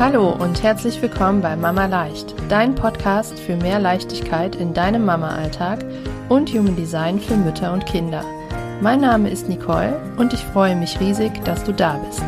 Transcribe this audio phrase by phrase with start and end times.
[0.00, 5.84] Hallo und herzlich willkommen bei Mama Leicht, dein Podcast für mehr Leichtigkeit in deinem Mama-Alltag
[6.28, 8.24] und Human Design für Mütter und Kinder.
[8.80, 12.22] Mein Name ist Nicole und ich freue mich riesig, dass du da bist.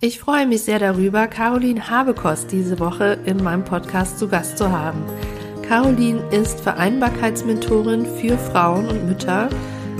[0.00, 4.72] Ich freue mich sehr darüber, Caroline Habekost diese Woche in meinem Podcast zu Gast zu
[4.72, 5.04] haben.
[5.68, 9.50] Caroline ist Vereinbarkeitsmentorin für Frauen und Mütter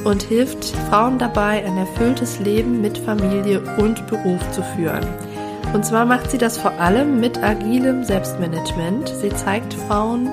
[0.05, 5.07] und hilft Frauen dabei, ein erfülltes Leben mit Familie und Beruf zu führen.
[5.73, 9.09] Und zwar macht sie das vor allem mit agilem Selbstmanagement.
[9.21, 10.29] Sie zeigt Frauen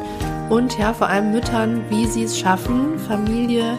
[0.50, 3.78] und ja vor allem Müttern, wie sie es schaffen, Familie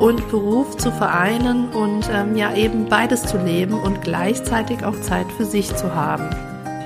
[0.00, 5.26] und Beruf zu vereinen und ähm, ja eben beides zu leben und gleichzeitig auch Zeit
[5.36, 6.28] für sich zu haben.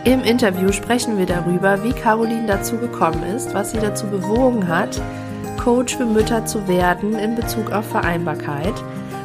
[0.05, 5.01] Im Interview sprechen wir darüber, wie Caroline dazu gekommen ist, was sie dazu bewogen hat,
[5.60, 8.73] Coach für Mütter zu werden in Bezug auf Vereinbarkeit,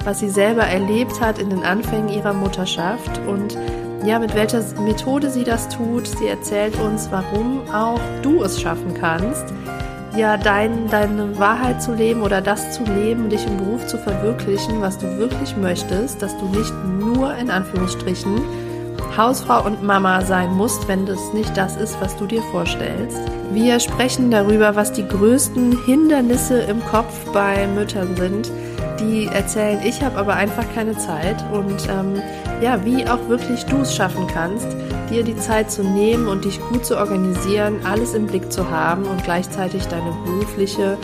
[0.03, 3.57] was sie selber erlebt hat in den Anfängen ihrer Mutterschaft und
[4.05, 6.07] ja, mit welcher Methode sie das tut.
[6.07, 9.45] Sie erzählt uns, warum auch du es schaffen kannst,
[10.17, 14.81] ja, dein, deine Wahrheit zu leben oder das zu leben, dich im Beruf zu verwirklichen,
[14.81, 18.41] was du wirklich möchtest, dass du nicht nur in Anführungsstrichen
[19.17, 23.19] Hausfrau und Mama sein musst, wenn das nicht das ist, was du dir vorstellst.
[23.51, 28.51] Wir sprechen darüber, was die größten Hindernisse im Kopf bei Müttern sind,
[28.99, 32.21] die erzählen, ich habe aber einfach keine Zeit und ähm,
[32.61, 34.67] ja, wie auch wirklich du es schaffen kannst,
[35.09, 39.05] dir die Zeit zu nehmen und dich gut zu organisieren, alles im Blick zu haben
[39.05, 40.97] und gleichzeitig deine berufliche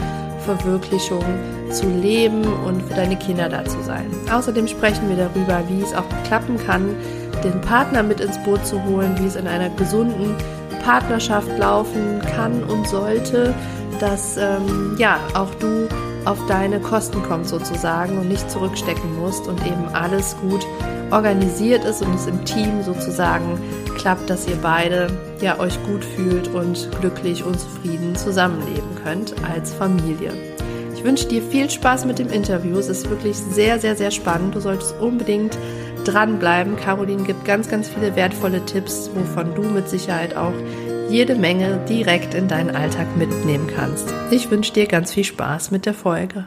[0.46, 1.24] Verwirklichung
[1.70, 4.10] zu leben und für deine Kinder da zu sein.
[4.32, 6.96] Außerdem sprechen wir darüber, wie es auch klappen kann,
[7.44, 10.36] den Partner mit ins Boot zu holen, wie es in einer gesunden
[10.84, 13.54] Partnerschaft laufen kann und sollte,
[14.00, 15.88] dass ähm, ja auch du
[16.26, 20.66] auf deine Kosten kommst sozusagen und nicht zurückstecken musst und eben alles gut
[21.12, 23.60] organisiert ist und es im Team sozusagen
[23.98, 25.08] klappt, dass ihr beide
[25.42, 30.32] ja euch gut fühlt und glücklich und zufrieden zusammenleben könnt als Familie.
[30.96, 32.78] Ich wünsche dir viel Spaß mit dem Interview.
[32.78, 34.54] Es ist wirklich sehr, sehr, sehr spannend.
[34.54, 35.58] Du solltest unbedingt
[36.04, 36.76] dranbleiben.
[36.76, 40.54] Caroline gibt ganz, ganz viele wertvolle Tipps, wovon du mit Sicherheit auch
[41.10, 44.14] jede Menge direkt in deinen Alltag mitnehmen kannst.
[44.32, 46.46] Ich wünsche dir ganz viel Spaß mit der Folge.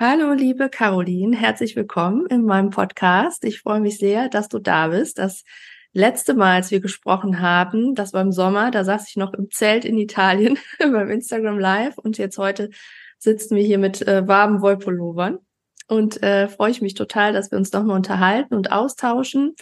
[0.00, 3.44] Hallo, liebe Caroline, herzlich willkommen in meinem Podcast.
[3.44, 5.18] Ich freue mich sehr, dass du da bist.
[5.18, 5.44] Das
[5.92, 9.50] letzte Mal, als wir gesprochen haben, das war im Sommer, da saß ich noch im
[9.50, 12.70] Zelt in Italien beim Instagram Live und jetzt heute
[13.18, 15.38] sitzen wir hier mit äh, warmen Wollpullovern
[15.88, 19.56] und äh, freue ich mich total, dass wir uns nochmal unterhalten und austauschen.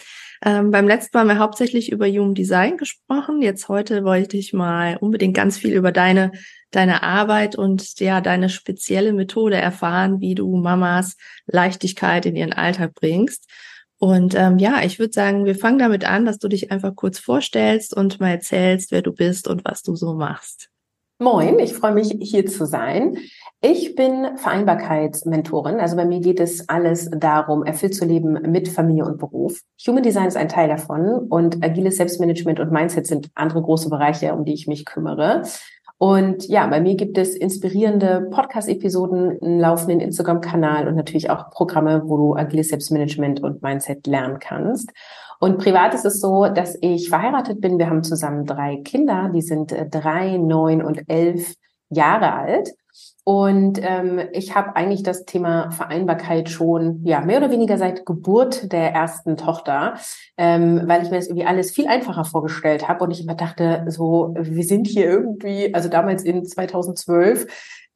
[0.45, 3.41] Ähm, beim letzten Mal haben wir hauptsächlich über Human Design gesprochen.
[3.41, 6.31] Jetzt heute wollte ich mal unbedingt ganz viel über deine,
[6.71, 11.15] deine Arbeit und ja, deine spezielle Methode erfahren, wie du Mamas
[11.47, 13.49] Leichtigkeit in ihren Alltag bringst.
[13.99, 17.17] Und ähm, ja, ich würde sagen, wir fangen damit an, dass du dich einfach kurz
[17.17, 20.69] vorstellst und mal erzählst, wer du bist und was du so machst.
[21.19, 23.17] Moin, ich freue mich hier zu sein.
[23.59, 25.79] Ich bin Vereinbarkeitsmentorin.
[25.79, 29.59] Also bei mir geht es alles darum, erfüllt zu leben mit Familie und Beruf.
[29.87, 34.31] Human Design ist ein Teil davon und agiles Selbstmanagement und Mindset sind andere große Bereiche,
[34.35, 35.41] um die ich mich kümmere.
[35.97, 42.03] Und ja, bei mir gibt es inspirierende Podcast-Episoden, einen laufenden Instagram-Kanal und natürlich auch Programme,
[42.05, 44.91] wo du agiles Selbstmanagement und Mindset lernen kannst.
[45.39, 47.77] Und privat ist es so, dass ich verheiratet bin.
[47.77, 51.53] Wir haben zusammen drei Kinder, die sind äh, drei, neun und elf
[51.89, 52.69] Jahre alt.
[53.27, 58.71] Und ähm, ich habe eigentlich das Thema Vereinbarkeit schon ja mehr oder weniger seit Geburt
[58.71, 59.95] der ersten Tochter,
[60.37, 63.83] ähm, weil ich mir das irgendwie alles viel einfacher vorgestellt habe und ich immer dachte,
[63.89, 67.47] so wir sind hier irgendwie, also damals in 2012,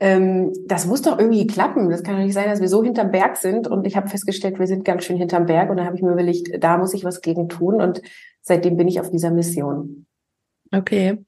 [0.01, 1.89] ähm, das muss doch irgendwie klappen.
[1.89, 3.69] Das kann doch nicht sein, dass wir so hinterm Berg sind.
[3.69, 5.69] Und ich habe festgestellt, wir sind ganz schön hinterm Berg.
[5.69, 7.79] Und dann habe ich mir überlegt, da muss ich was gegen tun.
[7.81, 8.01] Und
[8.41, 10.07] seitdem bin ich auf dieser Mission.
[10.73, 11.19] Okay.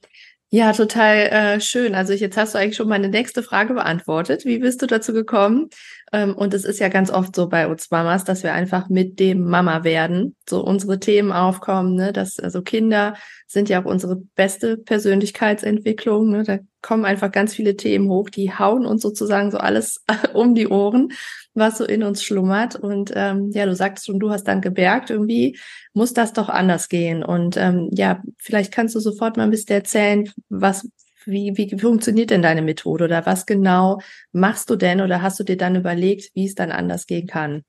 [0.55, 1.95] Ja, total äh, schön.
[1.95, 4.45] Also jetzt hast du eigentlich schon meine nächste Frage beantwortet.
[4.45, 5.71] Wie bist du dazu gekommen?
[6.13, 9.19] Ähm, und es ist ja ganz oft so bei uns Mamas, dass wir einfach mit
[9.19, 12.13] dem Mama werden, so unsere Themen aufkommen, ne?
[12.13, 13.15] dass also Kinder
[13.47, 16.29] sind ja auch unsere beste Persönlichkeitsentwicklung.
[16.29, 16.43] Ne?
[16.43, 20.67] Da kommen einfach ganz viele Themen hoch, die hauen uns sozusagen so alles um die
[20.67, 21.09] Ohren,
[21.55, 22.75] was so in uns schlummert.
[22.75, 25.57] Und ähm, ja, du sagtest schon, du hast dann gemerkt, irgendwie
[25.93, 27.23] muss das doch anders gehen.
[27.23, 30.87] Und ähm, ja, vielleicht kannst du sofort mal ein bisschen erzählen, was,
[31.25, 33.99] wie, wie funktioniert denn deine Methode oder was genau
[34.31, 37.63] machst du denn oder hast du dir dann überlegt, wie es dann anders gehen kann?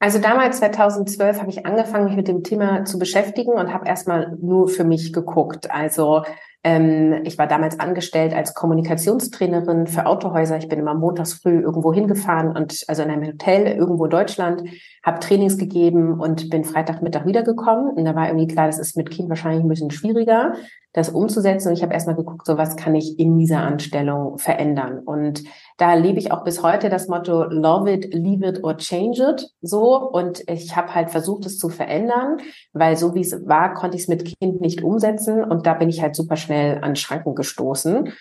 [0.00, 4.36] Also damals 2012 habe ich angefangen, mich mit dem Thema zu beschäftigen und habe erstmal
[4.40, 5.70] nur für mich geguckt.
[5.70, 6.22] Also
[6.64, 10.58] Ähm, ich war damals angestellt als Kommunikationstrainerin für Autohäuser.
[10.58, 14.64] Ich bin immer montags früh irgendwo hingefahren und also in einem Hotel irgendwo in Deutschland,
[15.04, 17.94] habe Trainings gegeben und bin Freitagmittag wiedergekommen.
[17.94, 20.54] Und da war irgendwie klar, das ist mit Kind wahrscheinlich ein bisschen schwieriger,
[20.92, 21.68] das umzusetzen.
[21.68, 24.98] Und ich habe erstmal geguckt, so was kann ich in dieser Anstellung verändern.
[24.98, 25.44] Und
[25.78, 29.48] da lebe ich auch bis heute das Motto Love it, leave it or change it
[29.62, 29.96] so.
[30.10, 32.38] Und ich habe halt versucht, es zu verändern,
[32.72, 35.42] weil so wie es war, konnte ich es mit Kind nicht umsetzen.
[35.44, 38.12] Und da bin ich halt super schnell an Schranken gestoßen.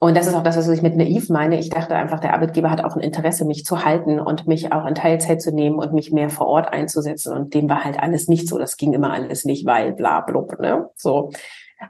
[0.00, 1.58] Und das ist auch das, was ich mit naiv meine.
[1.58, 4.84] Ich dachte einfach, der Arbeitgeber hat auch ein Interesse, mich zu halten und mich auch
[4.84, 7.32] in Teilzeit zu nehmen und mich mehr vor Ort einzusetzen.
[7.32, 8.58] Und dem war halt alles nicht so.
[8.58, 10.90] Das ging immer alles nicht, weil bla blub, ne?
[10.96, 11.30] So.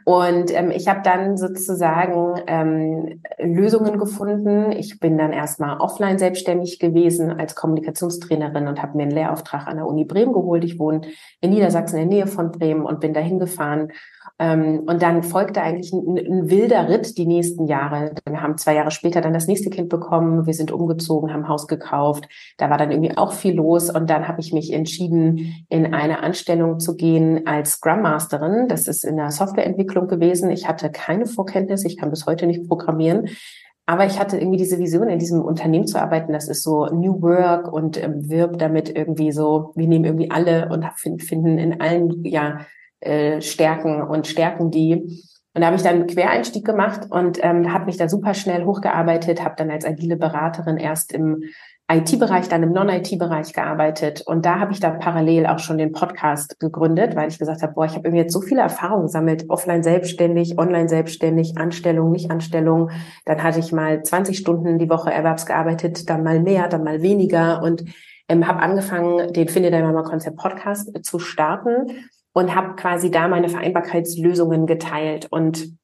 [0.05, 4.73] Und ähm, ich habe dann sozusagen ähm, Lösungen gefunden.
[4.73, 9.77] Ich bin dann erstmal offline selbstständig gewesen als Kommunikationstrainerin und habe mir einen Lehrauftrag an
[9.77, 10.65] der Uni Bremen geholt.
[10.65, 11.03] Ich wohne
[11.41, 13.93] in Niedersachsen in der Nähe von Bremen und bin da hingefahren ähm,
[14.38, 18.12] und dann folgte eigentlich ein, ein, wilder Ritt die nächsten Jahre.
[18.26, 20.47] Wir haben zwei Jahre später dann das nächste Kind bekommen.
[20.47, 22.29] Wir sind umgezogen, haben Haus gekauft.
[22.56, 23.91] Da war dann irgendwie auch viel los.
[23.91, 28.67] Und dann habe ich mich entschieden, in eine Anstellung zu gehen als Scrum Masterin.
[28.69, 30.50] Das ist in der Softwareentwicklung gewesen.
[30.50, 31.85] Ich hatte keine Vorkenntnis.
[31.85, 33.29] Ich kann bis heute nicht programmieren.
[33.87, 36.32] Aber ich hatte irgendwie diese Vision, in diesem Unternehmen zu arbeiten.
[36.32, 40.70] Das ist so New Work und ähm, wirbt damit irgendwie so, wir nehmen irgendwie alle
[40.70, 40.87] und
[41.20, 42.61] finden in allen, ja,
[43.05, 45.23] äh, stärken und stärken die.
[45.55, 49.45] Und da habe ich dann Quereinstieg gemacht und ähm, habe mich da super schnell hochgearbeitet,
[49.45, 51.45] habe dann als agile Beraterin erst im
[51.93, 54.23] IT-Bereich, dann im Non-IT-Bereich gearbeitet.
[54.23, 57.75] Und da habe ich dann parallel auch schon den Podcast gegründet, weil ich gesagt habe,
[57.75, 62.31] boah, ich habe irgendwie jetzt so viele Erfahrungen gesammelt, offline selbstständig, online selbstständig, Anstellung, nicht
[62.31, 62.91] Anstellung.
[63.27, 67.62] Dann hatte ich mal 20 Stunden die Woche erwerbsgearbeitet, dann mal mehr, dann mal weniger
[67.62, 67.85] und
[68.29, 73.29] ähm, habe angefangen, den Finde dein Mama Konzept Podcast zu starten und habe quasi da
[73.29, 75.29] meine Vereinbarkeitslösungen geteilt.
[75.31, 75.79] Und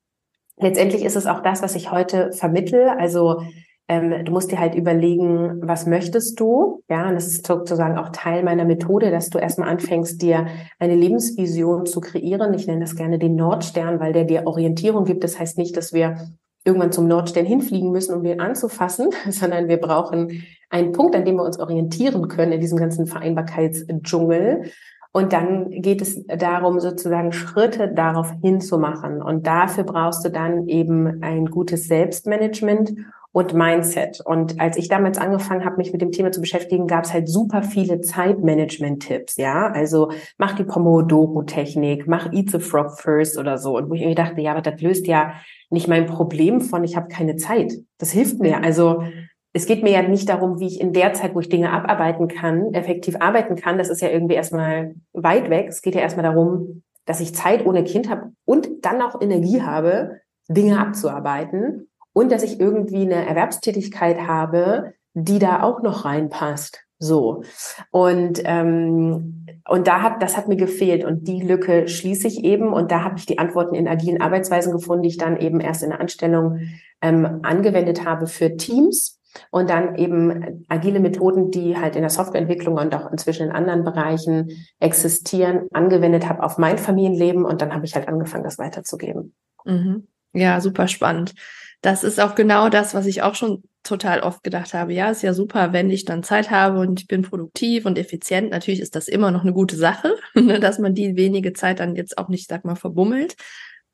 [0.58, 2.88] letztendlich ist es auch das, was ich heute vermittel.
[2.88, 3.40] Also
[3.88, 6.82] ähm, du musst dir halt überlegen, was möchtest du?
[6.90, 10.48] Ja, und das ist sozusagen auch Teil meiner Methode, dass du erstmal anfängst, dir
[10.80, 12.52] eine Lebensvision zu kreieren.
[12.54, 15.22] Ich nenne das gerne den Nordstern, weil der dir Orientierung gibt.
[15.22, 16.16] Das heißt nicht, dass wir
[16.64, 21.36] irgendwann zum Nordstern hinfliegen müssen, um den anzufassen, sondern wir brauchen einen Punkt, an dem
[21.36, 24.70] wir uns orientieren können in diesem ganzen Vereinbarkeitsdschungel.
[25.12, 29.22] Und dann geht es darum, sozusagen Schritte darauf hinzumachen.
[29.22, 32.94] Und dafür brauchst du dann eben ein gutes Selbstmanagement
[33.32, 34.20] und Mindset.
[34.24, 37.28] Und als ich damals angefangen habe, mich mit dem Thema zu beschäftigen, gab es halt
[37.28, 39.68] super viele Zeitmanagement-Tipps, ja.
[39.68, 43.76] Also mach die Pomodoro-Technik, mach Eat the Frog First oder so.
[43.76, 45.34] Und wo ich mir dachte, ja, aber das löst ja
[45.70, 47.72] nicht mein Problem von, ich habe keine Zeit.
[47.98, 48.62] Das hilft mir.
[48.64, 49.04] Also
[49.52, 52.28] es geht mir ja nicht darum, wie ich in der Zeit, wo ich Dinge abarbeiten
[52.28, 53.78] kann, effektiv arbeiten kann.
[53.78, 55.66] Das ist ja irgendwie erstmal weit weg.
[55.68, 59.62] Es geht ja erstmal darum, dass ich Zeit ohne Kind habe und dann auch Energie
[59.62, 66.84] habe, Dinge abzuarbeiten und dass ich irgendwie eine Erwerbstätigkeit habe, die da auch noch reinpasst.
[67.02, 67.42] So.
[67.90, 71.04] Und, ähm, und da hat, das hat mir gefehlt.
[71.04, 72.72] Und die Lücke schließe ich eben.
[72.72, 75.82] Und da habe ich die Antworten in agilen Arbeitsweisen gefunden, die ich dann eben erst
[75.82, 76.60] in der Anstellung
[77.00, 79.19] ähm, angewendet habe für Teams
[79.50, 83.84] und dann eben agile Methoden, die halt in der Softwareentwicklung und auch inzwischen in anderen
[83.84, 89.34] Bereichen existieren, angewendet habe auf mein Familienleben und dann habe ich halt angefangen, das weiterzugeben.
[89.64, 90.06] Mhm.
[90.32, 91.34] Ja, super spannend.
[91.82, 94.92] Das ist auch genau das, was ich auch schon total oft gedacht habe.
[94.92, 98.50] Ja, ist ja super, wenn ich dann Zeit habe und ich bin produktiv und effizient.
[98.50, 101.96] Natürlich ist das immer noch eine gute Sache, ne, dass man die wenige Zeit dann
[101.96, 103.36] jetzt auch nicht, sag mal, verbummelt.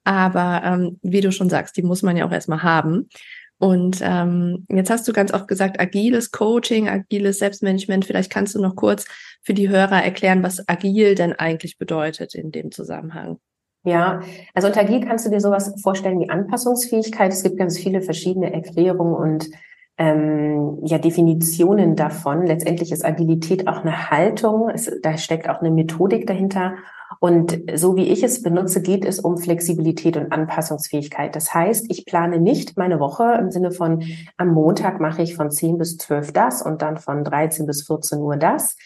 [0.05, 3.09] Aber ähm, wie du schon sagst, die muss man ja auch erstmal haben.
[3.58, 8.04] Und ähm, jetzt hast du ganz oft gesagt, agiles Coaching, agiles Selbstmanagement.
[8.04, 9.06] Vielleicht kannst du noch kurz
[9.42, 13.38] für die Hörer erklären, was agil denn eigentlich bedeutet in dem Zusammenhang.
[13.84, 14.20] Ja,
[14.52, 17.32] also unter agil kannst du dir sowas vorstellen wie Anpassungsfähigkeit.
[17.32, 19.48] Es gibt ganz viele verschiedene Erklärungen und
[19.96, 22.44] ähm, ja Definitionen davon.
[22.44, 24.68] Letztendlich ist Agilität auch eine Haltung.
[24.68, 26.75] Es, da steckt auch eine Methodik dahinter.
[27.20, 31.35] Und so wie ich es benutze, geht es um Flexibilität und Anpassungsfähigkeit.
[31.35, 34.02] Das heißt, ich plane nicht meine Woche im Sinne von,
[34.37, 38.20] am Montag mache ich von 10 bis 12 das und dann von 13 bis 14
[38.20, 38.76] Uhr das,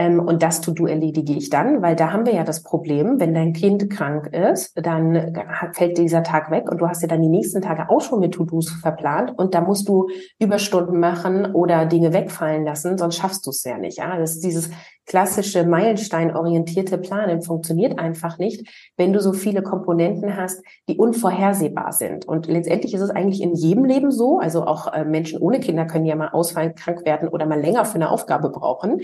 [0.00, 3.34] ähm, und das To-Do erledige ich dann, weil da haben wir ja das Problem, wenn
[3.34, 5.38] dein Kind krank ist, dann
[5.72, 8.32] fällt dieser Tag weg und du hast ja dann die nächsten Tage auch schon mit
[8.32, 13.50] To-Dos verplant und da musst du Überstunden machen oder Dinge wegfallen lassen, sonst schaffst du
[13.50, 13.98] es ja nicht.
[13.98, 14.70] Ja, das ist dieses
[15.10, 22.28] klassische Meilenstein-orientierte Planen funktioniert einfach nicht, wenn du so viele Komponenten hast, die unvorhersehbar sind.
[22.28, 24.38] Und letztendlich ist es eigentlich in jedem Leben so.
[24.38, 27.84] Also auch äh, Menschen ohne Kinder können ja mal ausfallen, krank werden oder mal länger
[27.84, 29.00] für eine Aufgabe brauchen.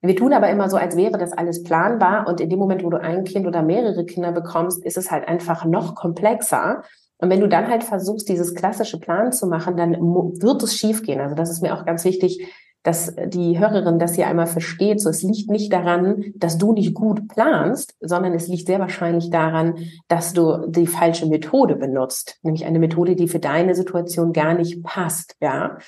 [0.00, 2.90] Wir tun aber immer so, als wäre das alles planbar und in dem Moment, wo
[2.90, 6.84] du ein Kind oder mehrere Kinder bekommst, ist es halt einfach noch komplexer.
[7.16, 11.20] Und wenn du dann halt versuchst, dieses klassische Plan zu machen, dann wird es schiefgehen.
[11.20, 12.46] Also das ist mir auch ganz wichtig,
[12.82, 15.00] dass die Hörerin das hier einmal versteht.
[15.00, 19.30] So, es liegt nicht daran, dass du nicht gut planst, sondern es liegt sehr wahrscheinlich
[19.30, 19.74] daran,
[20.08, 24.82] dass du die falsche Methode benutzt, nämlich eine Methode, die für deine Situation gar nicht
[24.82, 25.78] passt, ja.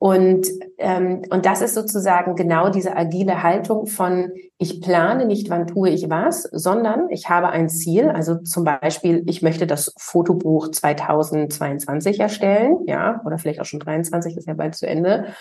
[0.00, 0.46] Und,
[0.78, 5.90] ähm, und das ist sozusagen genau diese agile Haltung von, ich plane nicht, wann tue
[5.90, 8.08] ich was, sondern ich habe ein Ziel.
[8.08, 14.36] Also zum Beispiel, ich möchte das Fotobuch 2022 erstellen, ja, oder vielleicht auch schon 23,
[14.36, 15.34] ist ja bald zu Ende.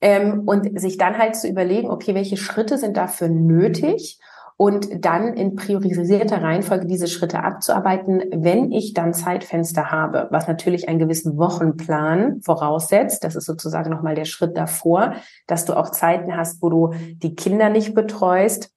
[0.00, 4.18] Ähm, und sich dann halt zu überlegen, okay, welche Schritte sind dafür nötig?
[4.60, 10.86] und dann in priorisierter Reihenfolge diese Schritte abzuarbeiten, wenn ich dann Zeitfenster habe, was natürlich
[10.86, 13.24] einen gewissen Wochenplan voraussetzt.
[13.24, 15.14] Das ist sozusagen nochmal der Schritt davor,
[15.46, 16.90] dass du auch Zeiten hast, wo du
[17.22, 18.70] die Kinder nicht betreust,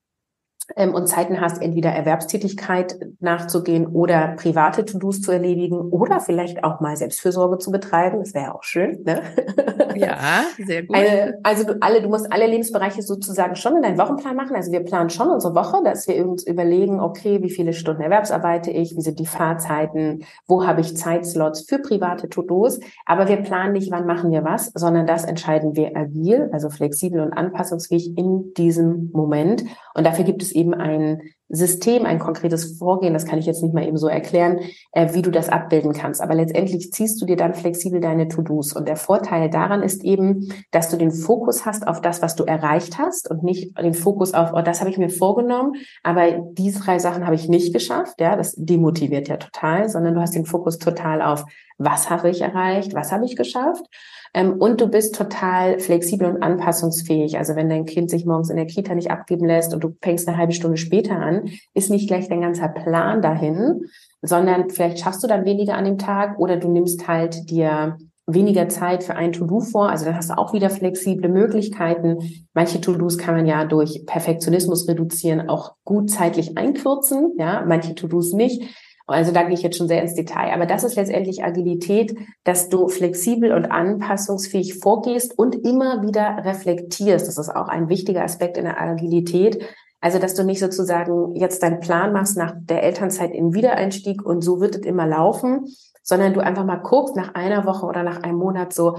[0.75, 6.79] ähm, und Zeiten hast, entweder Erwerbstätigkeit nachzugehen oder private To-Dos zu erledigen oder vielleicht auch
[6.79, 8.19] mal Selbstfürsorge zu betreiben.
[8.19, 9.03] Das wäre auch schön.
[9.03, 9.21] Ne?
[9.95, 10.95] Ja, sehr gut.
[10.95, 14.55] Eine, also du, alle, du musst alle Lebensbereiche sozusagen schon in deinen Wochenplan machen.
[14.55, 18.71] Also wir planen schon unsere Woche, dass wir uns überlegen, okay, wie viele Stunden Erwerbsarbeite
[18.71, 22.79] ich, wie sind die Fahrzeiten, wo habe ich Zeitslots für private To-Dos.
[23.05, 27.21] Aber wir planen nicht, wann machen wir was, sondern das entscheiden wir agil, also flexibel
[27.21, 29.63] und anpassungsfähig in diesem Moment.
[29.93, 33.73] Und dafür gibt es eben ein System, ein konkretes Vorgehen, das kann ich jetzt nicht
[33.73, 34.59] mal eben so erklären,
[34.91, 36.21] äh, wie du das abbilden kannst.
[36.21, 38.73] Aber letztendlich ziehst du dir dann flexibel deine To-Dos.
[38.73, 42.43] Und der Vorteil daran ist eben, dass du den Fokus hast auf das, was du
[42.43, 46.79] erreicht hast und nicht den Fokus auf, oh, das habe ich mir vorgenommen, aber diese
[46.79, 48.19] drei Sachen habe ich nicht geschafft.
[48.19, 51.45] Ja, das demotiviert ja total, sondern du hast den Fokus total auf,
[51.77, 53.85] was habe ich erreicht, was habe ich geschafft.
[54.33, 57.37] Ähm, und du bist total flexibel und anpassungsfähig.
[57.37, 60.27] Also wenn dein Kind sich morgens in der Kita nicht abgeben lässt und du fängst
[60.27, 63.85] eine halbe Stunde später an, ist nicht gleich dein ganzer Plan dahin,
[64.21, 68.69] sondern vielleicht schaffst du dann weniger an dem Tag oder du nimmst halt dir weniger
[68.69, 69.89] Zeit für ein To-Do vor.
[69.89, 72.47] Also dann hast du auch wieder flexible Möglichkeiten.
[72.53, 77.33] Manche To-Dos kann man ja durch Perfektionismus reduzieren, auch gut zeitlich einkürzen.
[77.37, 78.63] Ja, manche To-Dos nicht.
[79.05, 80.53] Also da gehe ich jetzt schon sehr ins Detail.
[80.53, 87.27] Aber das ist letztendlich Agilität, dass du flexibel und anpassungsfähig vorgehst und immer wieder reflektierst.
[87.27, 89.63] Das ist auch ein wichtiger Aspekt in der Agilität.
[89.99, 94.41] Also, dass du nicht sozusagen jetzt deinen Plan machst nach der Elternzeit in Wiedereinstieg und
[94.41, 95.65] so wird es immer laufen,
[96.01, 98.97] sondern du einfach mal guckst nach einer Woche oder nach einem Monat so,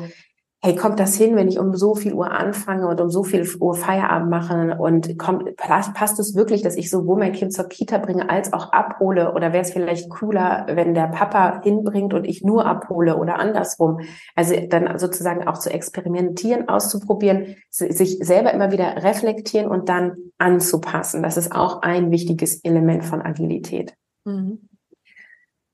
[0.64, 3.46] hey, kommt das hin, wenn ich um so viel Uhr anfange und um so viel
[3.60, 7.98] Uhr Feierabend mache und kommt, passt es wirklich, dass ich sowohl mein Kind zur Kita
[7.98, 12.42] bringe als auch abhole oder wäre es vielleicht cooler, wenn der Papa hinbringt und ich
[12.42, 14.00] nur abhole oder andersrum?
[14.34, 21.22] Also dann sozusagen auch zu experimentieren, auszuprobieren, sich selber immer wieder reflektieren und dann anzupassen.
[21.22, 23.92] Das ist auch ein wichtiges Element von Agilität.
[24.24, 24.66] Mhm.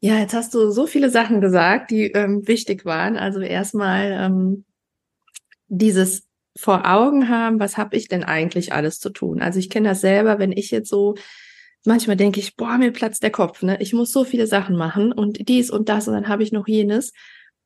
[0.00, 3.16] Ja, jetzt hast du so viele Sachen gesagt, die ähm, wichtig waren.
[3.16, 4.64] Also erstmal ähm,
[5.70, 9.40] dieses vor Augen haben, was habe ich denn eigentlich alles zu tun?
[9.40, 11.14] Also ich kenne das selber, wenn ich jetzt so
[11.86, 13.80] manchmal denke ich, boah, mir platzt der Kopf, ne?
[13.80, 16.68] Ich muss so viele Sachen machen und dies und das und dann habe ich noch
[16.68, 17.12] jenes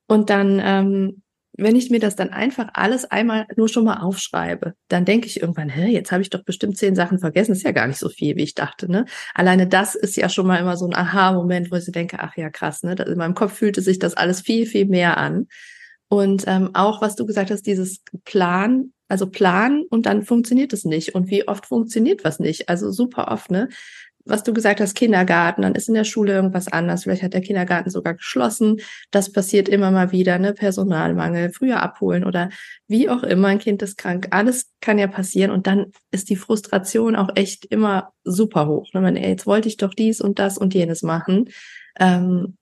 [0.07, 1.23] und dann ähm,
[1.57, 5.41] wenn ich mir das dann einfach alles einmal nur schon mal aufschreibe, dann denke ich
[5.41, 7.53] irgendwann, hä, jetzt habe ich doch bestimmt zehn Sachen vergessen.
[7.53, 8.91] ist ja gar nicht so viel, wie ich dachte.
[8.91, 9.05] Ne?
[9.35, 12.37] Alleine das ist ja schon mal immer so ein Aha-Moment, wo ich so denke, ach
[12.37, 12.97] ja, krass, ne?
[13.07, 15.47] In meinem Kopf fühlte sich das alles viel, viel mehr an.
[16.15, 20.85] Und ähm, auch, was du gesagt hast, dieses Plan, also Plan und dann funktioniert es
[20.85, 21.13] nicht.
[21.17, 22.69] Und wie oft funktioniert was nicht?
[22.69, 23.69] Also super oft, ne?
[24.27, 27.03] Was du gesagt hast, Kindergarten, dann ist in der Schule irgendwas anders.
[27.03, 28.81] Vielleicht hat der Kindergarten sogar geschlossen.
[29.11, 30.55] Das passiert immer mal wieder, ne?
[30.55, 32.49] Personalmangel, früher abholen oder
[32.87, 34.29] wie auch immer, ein Kind ist krank.
[34.31, 35.51] Alles kann ja passieren.
[35.51, 38.89] Und dann ist die Frustration auch echt immer super hoch.
[38.95, 39.01] Ne?
[39.01, 41.51] Man, ey, jetzt wollte ich doch dies und das und jenes machen.
[41.99, 42.57] Ähm,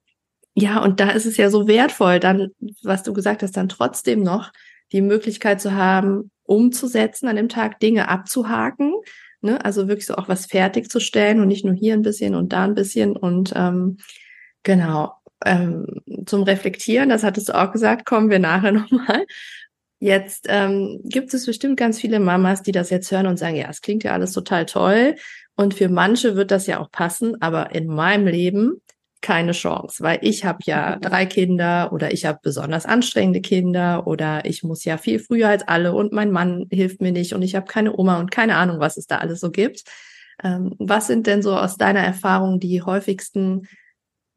[0.54, 2.49] ja, und da ist es ja so wertvoll, dann,
[2.82, 4.52] was du gesagt hast, dann trotzdem noch
[4.92, 8.92] die Möglichkeit zu haben, umzusetzen an dem Tag, Dinge abzuhaken,
[9.40, 9.64] ne?
[9.64, 12.75] also wirklich so auch was fertigzustellen und nicht nur hier ein bisschen und da ein
[12.75, 13.99] bisschen und ähm,
[14.62, 15.14] genau.
[15.44, 15.87] Ähm,
[16.26, 19.25] zum Reflektieren, das hattest du auch gesagt, kommen wir nachher nochmal.
[19.99, 23.68] Jetzt ähm, gibt es bestimmt ganz viele Mamas, die das jetzt hören und sagen, ja,
[23.71, 25.16] es klingt ja alles total toll.
[25.56, 28.82] Und für manche wird das ja auch passen, aber in meinem Leben
[29.23, 34.45] keine Chance, weil ich habe ja drei Kinder oder ich habe besonders anstrengende Kinder oder
[34.45, 37.55] ich muss ja viel früher als alle und mein Mann hilft mir nicht und ich
[37.55, 39.85] habe keine Oma und keine Ahnung, was es da alles so gibt.
[40.43, 43.69] Ähm, was sind denn so aus deiner Erfahrung die häufigsten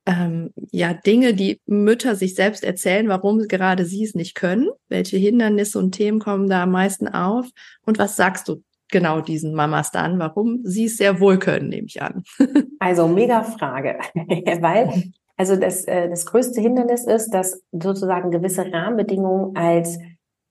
[0.06, 4.70] ähm, ja Dinge, die Mütter sich selbst erzählen, warum gerade sie es nicht können?
[4.88, 7.48] Welche Hindernisse und Themen kommen da am meisten auf?
[7.86, 11.88] Und was sagst du genau diesen Mamas dann, warum sie es sehr wohl können, nehme
[11.88, 12.24] ich an.
[12.80, 13.98] Also mega Frage,
[14.62, 20.00] weil Also das, äh, das größte Hindernis ist, dass sozusagen gewisse Rahmenbedingungen als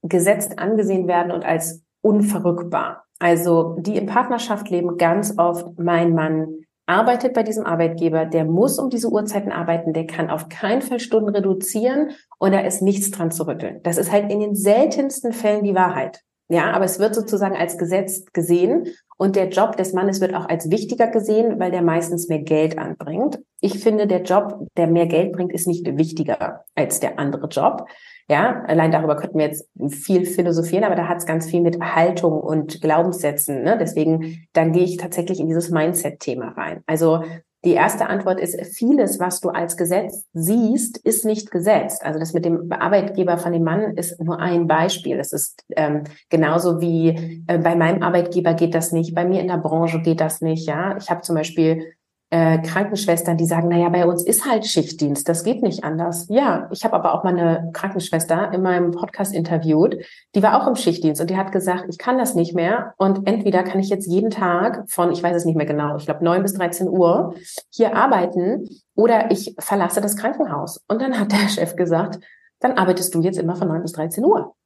[0.03, 3.05] gesetzt angesehen werden und als unverrückbar.
[3.19, 6.49] Also die in Partnerschaft leben ganz oft, mein Mann
[6.87, 11.01] arbeitet bei diesem Arbeitgeber, der muss um diese Uhrzeiten arbeiten, der kann auf keinen Fall
[11.01, 13.81] Stunden reduzieren und da ist nichts dran zu rütteln.
[13.85, 16.21] Das ist halt in den seltensten Fällen die Wahrheit.
[16.49, 18.87] Ja, aber es wird sozusagen als Gesetz gesehen
[19.17, 22.79] und der Job des Mannes wird auch als wichtiger gesehen, weil der meistens mehr Geld
[22.79, 23.39] anbringt.
[23.61, 27.87] Ich finde, der Job, der mehr Geld bringt, ist nicht wichtiger als der andere Job.
[28.29, 31.81] Ja, allein darüber könnten wir jetzt viel philosophieren, aber da hat es ganz viel mit
[31.81, 33.63] Haltung und Glaubenssätzen.
[33.63, 33.77] Ne?
[33.79, 36.83] Deswegen, dann gehe ich tatsächlich in dieses Mindset-Thema rein.
[36.87, 37.23] Also
[37.65, 42.05] die erste Antwort ist, vieles, was du als Gesetz siehst, ist nicht gesetzt.
[42.05, 45.19] Also das mit dem Arbeitgeber von dem Mann ist nur ein Beispiel.
[45.19, 49.49] Es ist ähm, genauso wie äh, bei meinem Arbeitgeber geht das nicht, bei mir in
[49.49, 50.67] der Branche geht das nicht.
[50.67, 51.95] Ja, ich habe zum Beispiel
[52.35, 56.27] äh, Krankenschwestern, die sagen, naja, bei uns ist halt Schichtdienst, das geht nicht anders.
[56.29, 60.67] Ja, ich habe aber auch mal eine Krankenschwester in meinem Podcast interviewt, die war auch
[60.67, 63.89] im Schichtdienst und die hat gesagt, ich kann das nicht mehr und entweder kann ich
[63.89, 66.89] jetzt jeden Tag von, ich weiß es nicht mehr genau, ich glaube 9 bis 13
[66.89, 67.37] Uhr
[67.71, 70.83] hier arbeiten oder ich verlasse das Krankenhaus.
[70.89, 72.19] Und dann hat der Chef gesagt,
[72.59, 74.57] dann arbeitest du jetzt immer von 9 bis 13 Uhr.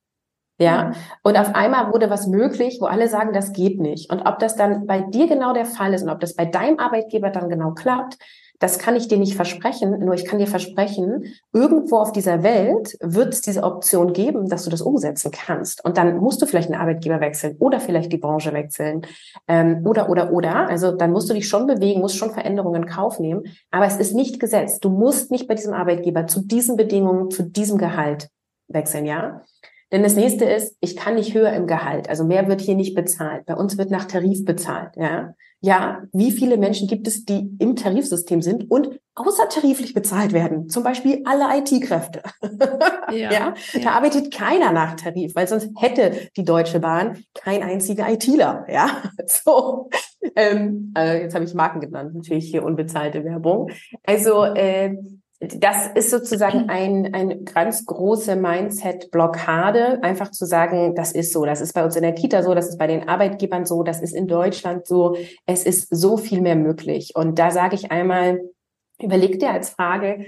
[0.60, 4.10] Ja, und auf einmal wurde was möglich, wo alle sagen, das geht nicht.
[4.10, 6.80] Und ob das dann bei dir genau der Fall ist und ob das bei deinem
[6.80, 8.18] Arbeitgeber dann genau klappt,
[8.58, 10.00] das kann ich dir nicht versprechen.
[10.00, 14.64] Nur ich kann dir versprechen, irgendwo auf dieser Welt wird es diese Option geben, dass
[14.64, 15.84] du das umsetzen kannst.
[15.84, 19.02] Und dann musst du vielleicht einen Arbeitgeber wechseln oder vielleicht die Branche wechseln
[19.46, 20.68] ähm, oder oder oder.
[20.68, 23.44] Also dann musst du dich schon bewegen, musst schon Veränderungen in Kauf nehmen.
[23.70, 24.84] Aber es ist nicht gesetzt.
[24.84, 28.28] Du musst nicht bei diesem Arbeitgeber zu diesen Bedingungen, zu diesem Gehalt
[28.66, 29.42] wechseln, ja.
[29.90, 32.08] Denn das nächste ist, ich kann nicht höher im Gehalt.
[32.08, 33.46] Also mehr wird hier nicht bezahlt.
[33.46, 34.96] Bei uns wird nach Tarif bezahlt.
[34.96, 36.02] Ja, ja.
[36.12, 40.68] Wie viele Menschen gibt es, die im Tarifsystem sind und außertariflich bezahlt werden?
[40.68, 42.22] Zum Beispiel alle IT-Kräfte.
[43.10, 47.62] Ja, ja, ja, da arbeitet keiner nach Tarif, weil sonst hätte die Deutsche Bahn kein
[47.62, 48.66] einziger ITler.
[48.68, 49.88] Ja, so.
[50.36, 53.70] Ähm, äh, jetzt habe ich Marken genannt, natürlich hier unbezahlte Werbung.
[54.04, 54.94] Also äh,
[55.40, 61.60] das ist sozusagen ein, ein ganz große Mindset-Blockade, einfach zu sagen, das ist so, das
[61.60, 64.14] ist bei uns in der Kita so, das ist bei den Arbeitgebern so, das ist
[64.14, 67.12] in Deutschland so, es ist so viel mehr möglich.
[67.14, 68.40] Und da sage ich einmal,
[69.00, 70.24] überleg dir als Frage,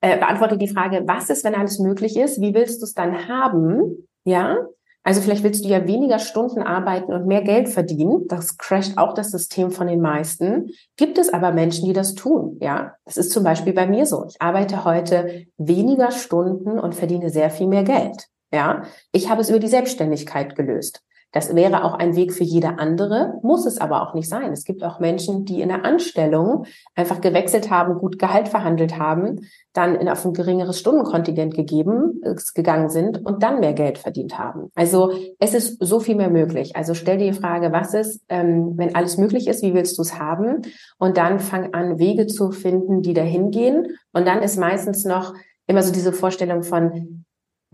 [0.00, 2.40] äh, beantworte die Frage, was ist, wenn alles möglich ist?
[2.40, 4.08] Wie willst du es dann haben?
[4.24, 4.56] Ja,
[5.04, 8.26] also vielleicht willst du ja weniger Stunden arbeiten und mehr Geld verdienen.
[8.26, 10.70] Das crasht auch das System von den meisten.
[10.96, 12.56] Gibt es aber Menschen, die das tun?
[12.60, 14.24] Ja, das ist zum Beispiel bei mir so.
[14.26, 18.28] Ich arbeite heute weniger Stunden und verdiene sehr viel mehr Geld.
[18.50, 21.02] Ja, ich habe es über die Selbstständigkeit gelöst.
[21.34, 24.52] Das wäre auch ein Weg für jede andere, muss es aber auch nicht sein.
[24.52, 29.40] Es gibt auch Menschen, die in der Anstellung einfach gewechselt haben, gut Gehalt verhandelt haben,
[29.72, 34.38] dann in auf ein geringeres Stundenkontingent gegeben, äh, gegangen sind und dann mehr Geld verdient
[34.38, 34.70] haben.
[34.76, 36.76] Also es ist so viel mehr möglich.
[36.76, 40.02] Also stell dir die Frage, was ist, ähm, wenn alles möglich ist, wie willst du
[40.02, 40.62] es haben?
[40.98, 43.98] Und dann fang an, Wege zu finden, die dahin gehen.
[44.12, 45.34] Und dann ist meistens noch
[45.66, 47.23] immer so diese Vorstellung von,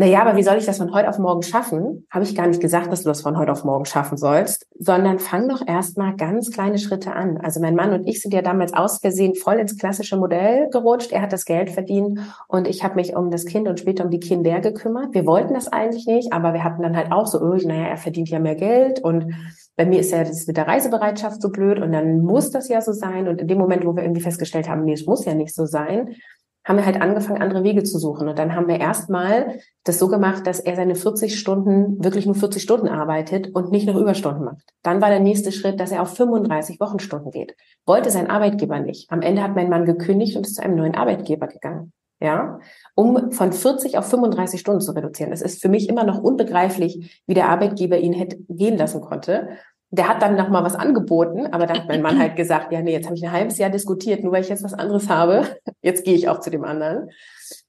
[0.01, 2.07] naja, aber wie soll ich das von heute auf morgen schaffen?
[2.11, 5.19] Habe ich gar nicht gesagt, dass du das von heute auf morgen schaffen sollst, sondern
[5.19, 7.37] fang doch erstmal ganz kleine Schritte an.
[7.37, 11.13] Also mein Mann und ich sind ja damals aus Versehen voll ins klassische Modell gerutscht.
[11.13, 14.11] Er hat das Geld verdient und ich habe mich um das Kind und später um
[14.11, 15.13] die Kinder gekümmert.
[15.13, 17.99] Wir wollten das eigentlich nicht, aber wir hatten dann halt auch so, oh, naja, er
[17.99, 19.35] verdient ja mehr Geld und
[19.77, 22.81] bei mir ist ja das mit der Reisebereitschaft so blöd und dann muss das ja
[22.81, 23.29] so sein.
[23.29, 25.67] Und in dem Moment, wo wir irgendwie festgestellt haben, nee, es muss ja nicht so
[25.67, 26.17] sein,
[26.64, 28.29] haben wir halt angefangen, andere Wege zu suchen.
[28.29, 32.35] Und dann haben wir erstmal das so gemacht, dass er seine 40 Stunden, wirklich nur
[32.35, 34.64] 40 Stunden arbeitet und nicht noch Überstunden macht.
[34.83, 37.57] Dann war der nächste Schritt, dass er auf 35 Wochenstunden geht.
[37.87, 39.11] Wollte sein Arbeitgeber nicht.
[39.11, 41.92] Am Ende hat mein Mann gekündigt und ist zu einem neuen Arbeitgeber gegangen.
[42.23, 42.61] Ja,
[42.94, 45.33] um von 40 auf 35 Stunden zu reduzieren.
[45.33, 49.49] Es ist für mich immer noch unbegreiflich, wie der Arbeitgeber ihn hätte gehen lassen konnte.
[49.90, 52.81] Der hat dann noch mal was angeboten, aber da hat mein Mann halt gesagt, ja,
[52.81, 55.46] nee, jetzt habe ich ein halbes Jahr diskutiert, nur weil ich jetzt was anderes habe.
[55.83, 57.09] Jetzt gehe ich auch zu dem anderen.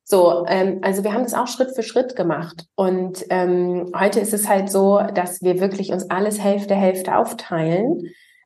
[0.03, 2.65] So, ähm, also wir haben das auch Schritt für Schritt gemacht.
[2.75, 8.01] Und ähm, heute ist es halt so, dass wir wirklich uns alles Hälfte, Hälfte aufteilen.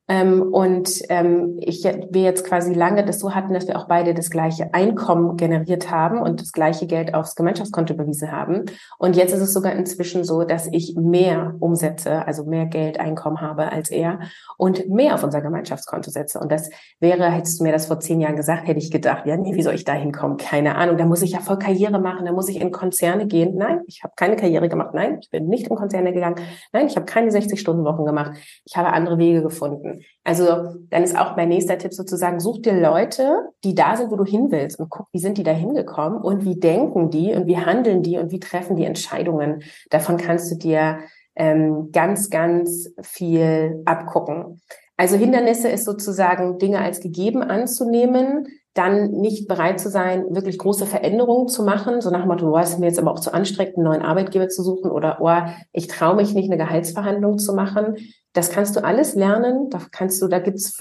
[0.08, 4.14] Ähm, und ähm, ich, wir jetzt quasi lange das so hatten, dass wir auch beide
[4.14, 8.66] das gleiche Einkommen generiert haben und das gleiche Geld aufs Gemeinschaftskonto überwiesen haben.
[9.00, 13.42] Und jetzt ist es sogar inzwischen so, dass ich mehr umsetze, also mehr Geld, Einkommen
[13.42, 14.20] habe als er
[14.58, 16.40] und mehr auf unser Gemeinschaftskonto setze.
[16.40, 19.38] Und das wäre, hättest du mir das vor zehn Jahren gesagt, hätte ich gedacht, ja,
[19.38, 20.38] nee, wie soll ich da hinkommen?
[20.38, 20.98] Keine Ahnung.
[20.98, 23.56] Da muss ich ja voll Karriere machen, da muss ich in Konzerne gehen.
[23.56, 24.94] Nein, ich habe keine Karriere gemacht.
[24.94, 26.36] Nein, ich bin nicht in Konzerne gegangen.
[26.72, 28.38] Nein, ich habe keine 60-Stunden-Wochen gemacht.
[28.66, 29.95] Ich habe andere Wege gefunden.
[30.24, 34.16] Also dann ist auch mein nächster Tipp sozusagen, such dir Leute, die da sind, wo
[34.16, 37.48] du hin willst und guck, wie sind die da hingekommen und wie denken die und
[37.48, 39.64] wie handeln die und wie treffen die Entscheidungen.
[39.90, 41.00] Davon kannst du dir
[41.36, 44.62] ähm, ganz, ganz viel abgucken.
[44.98, 50.86] Also Hindernisse ist sozusagen Dinge als gegeben anzunehmen, dann nicht bereit zu sein, wirklich große
[50.86, 53.78] Veränderungen zu machen, so nach dem Motto, oh, ist mir jetzt aber auch zu anstrengend,
[53.78, 57.96] einen neuen Arbeitgeber zu suchen oder oh, ich traue mich nicht, eine Gehaltsverhandlung zu machen.
[58.34, 59.70] Das kannst du alles lernen.
[59.70, 60.78] Da kannst du, da gibt's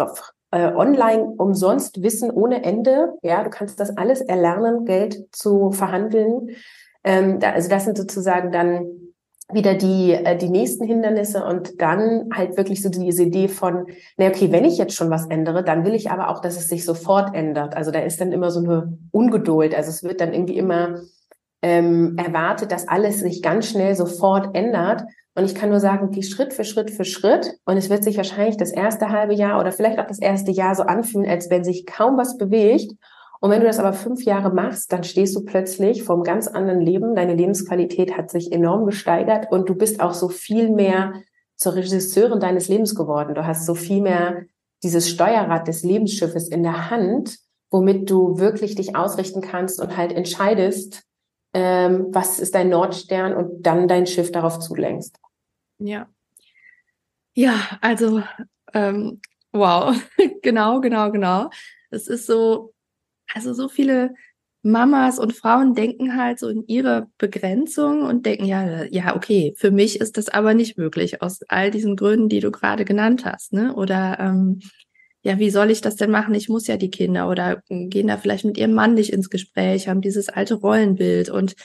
[0.51, 3.15] äh, online umsonst Wissen ohne Ende.
[3.23, 6.51] Ja, du kannst das alles erlernen, Geld zu verhandeln.
[7.05, 9.04] Ähm, da, also das sind sozusagen dann
[9.53, 14.29] wieder die, äh, die nächsten Hindernisse und dann halt wirklich so diese Idee von, na
[14.29, 16.85] okay, wenn ich jetzt schon was ändere, dann will ich aber auch, dass es sich
[16.85, 17.77] sofort ändert.
[17.77, 19.75] Also da ist dann immer so eine Ungeduld.
[19.75, 21.01] Also es wird dann irgendwie immer
[21.63, 25.03] ähm, erwartet, dass alles sich ganz schnell sofort ändert.
[25.35, 27.55] Und ich kann nur sagen, die Schritt für Schritt für Schritt.
[27.65, 30.75] Und es wird sich wahrscheinlich das erste halbe Jahr oder vielleicht auch das erste Jahr
[30.75, 32.93] so anfühlen, als wenn sich kaum was bewegt.
[33.45, 36.81] Und wenn du das aber fünf Jahre machst, dann stehst du plötzlich einem ganz anderen
[36.81, 37.15] Leben.
[37.15, 41.13] Deine Lebensqualität hat sich enorm gesteigert und du bist auch so viel mehr
[41.55, 43.35] zur Regisseurin deines Lebens geworden.
[43.35, 44.45] Du hast so viel mehr
[44.83, 47.37] dieses Steuerrad des Lebensschiffes in der Hand,
[47.71, 51.03] womit du wirklich dich ausrichten kannst und halt entscheidest,
[51.53, 55.21] ähm, was ist dein Nordstern und dann dein Schiff darauf zulenkst.
[55.77, 56.09] Ja.
[57.35, 58.23] Ja, also
[58.73, 59.21] ähm,
[59.53, 59.95] wow,
[60.43, 61.51] genau, genau, genau.
[61.91, 62.73] Es ist so,
[63.33, 64.15] also so viele
[64.63, 69.71] Mamas und Frauen denken halt so in ihre Begrenzung und denken, ja, ja, okay, für
[69.71, 73.53] mich ist das aber nicht möglich, aus all diesen Gründen, die du gerade genannt hast,
[73.53, 73.75] ne?
[73.75, 74.61] Oder ähm,
[75.23, 76.35] ja, wie soll ich das denn machen?
[76.35, 79.89] Ich muss ja die Kinder oder gehen da vielleicht mit ihrem Mann nicht ins Gespräch,
[79.89, 81.57] haben dieses alte Rollenbild und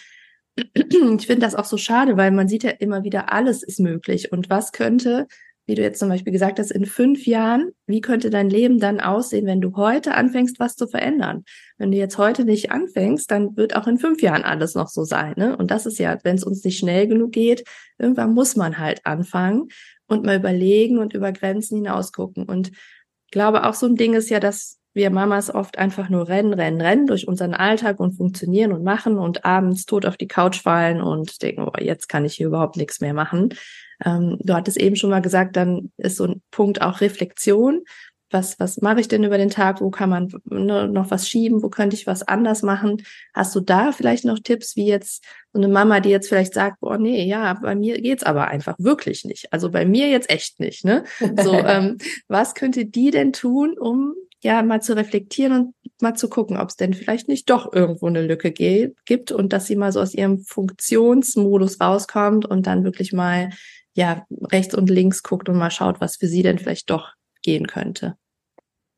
[0.73, 4.31] ich finde das auch so schade, weil man sieht ja immer wieder, alles ist möglich.
[4.31, 5.27] Und was könnte
[5.69, 8.99] wie du jetzt zum Beispiel gesagt hast, in fünf Jahren, wie könnte dein Leben dann
[8.99, 11.43] aussehen, wenn du heute anfängst, was zu verändern?
[11.77, 15.03] Wenn du jetzt heute nicht anfängst, dann wird auch in fünf Jahren alles noch so
[15.03, 15.36] sein.
[15.38, 15.55] Ne?
[15.55, 17.63] Und das ist ja, wenn es uns nicht schnell genug geht,
[17.99, 19.67] irgendwann muss man halt anfangen
[20.08, 22.45] und mal überlegen und über Grenzen hinaus gucken.
[22.45, 26.29] Und ich glaube, auch so ein Ding ist ja, dass wir Mamas oft einfach nur
[26.29, 30.27] rennen, rennen, rennen durch unseren Alltag und funktionieren und machen und abends tot auf die
[30.27, 33.53] Couch fallen und denken, oh, jetzt kann ich hier überhaupt nichts mehr machen.
[34.05, 37.83] Ähm, du hattest eben schon mal gesagt, dann ist so ein Punkt auch Reflexion.
[38.31, 39.81] Was, was mache ich denn über den Tag?
[39.81, 41.63] Wo kann man ne, noch was schieben?
[41.63, 43.01] Wo könnte ich was anders machen?
[43.33, 46.79] Hast du da vielleicht noch Tipps, wie jetzt so eine Mama, die jetzt vielleicht sagt,
[46.79, 49.51] boah, nee, ja, bei mir geht's aber einfach wirklich nicht.
[49.51, 51.05] Also bei mir jetzt echt nicht, ne?
[51.41, 56.29] So, ähm, was könnte die denn tun, um ja mal zu reflektieren und mal zu
[56.29, 59.91] gucken, ob es denn vielleicht nicht doch irgendwo eine Lücke gibt und dass sie mal
[59.91, 63.49] so aus ihrem Funktionsmodus rauskommt und dann wirklich mal
[63.99, 67.67] ja rechts und links guckt und mal schaut, was für sie denn vielleicht doch gehen
[67.67, 68.15] könnte.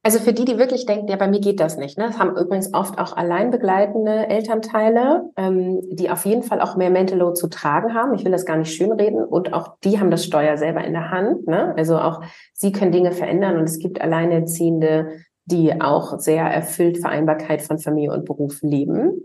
[0.04, 1.96] Also für die, die wirklich denken, ja, bei mir geht das nicht.
[1.98, 2.06] Ne?
[2.08, 6.90] Das haben übrigens oft auch allein begleitende Elternteile, ähm, die auf jeden Fall auch mehr
[6.90, 8.16] Mental Load zu tragen haben.
[8.16, 9.24] Ich will das gar nicht schönreden.
[9.24, 11.46] Und auch die haben das Steuer selber in der Hand.
[11.46, 11.76] Ne?
[11.78, 13.58] Also auch sie können Dinge verändern.
[13.58, 15.12] Und es gibt Alleinerziehende,
[15.46, 19.24] die auch sehr erfüllt Vereinbarkeit von Familie und Beruf leben.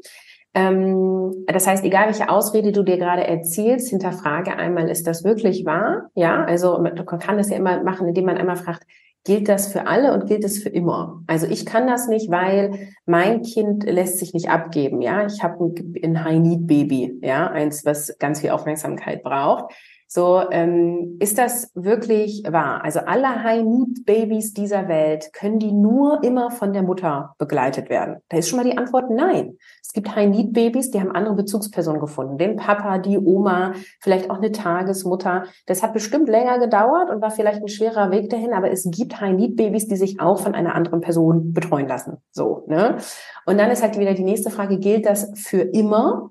[0.57, 5.67] Ähm, das heißt, egal welche Ausrede du dir gerade erzählst, hinterfrage einmal, ist das wirklich
[5.67, 6.09] wahr?
[6.15, 8.85] Ja, also man kann das ja immer machen, indem man einmal fragt,
[9.27, 11.23] gilt das für alle und gilt es für immer?
[11.27, 15.03] Also ich kann das nicht, weil mein Kind lässt sich nicht abgeben.
[15.03, 19.75] Ja, ich habe ein, High-Need-Baby, ja, eins, was ganz viel Aufmerksamkeit braucht.
[20.17, 22.83] So, ähm, ist das wirklich wahr?
[22.83, 28.17] Also alle High-Need-Babys dieser Welt, können die nur immer von der Mutter begleitet werden?
[28.31, 29.59] Da ist schon mal die Antwort nein.
[29.83, 32.39] Es gibt High-Need-Babys, die haben andere Bezugspersonen gefunden.
[32.39, 35.45] Den Papa, die Oma, vielleicht auch eine Tagesmutter.
[35.67, 39.21] Das hat bestimmt länger gedauert und war vielleicht ein schwerer Weg dahin, aber es gibt
[39.21, 42.17] High-Need-Babys, die sich auch von einer anderen Person betreuen lassen.
[42.31, 42.97] So, ne?
[43.45, 46.31] Und dann ist halt wieder die nächste Frage, gilt das für immer?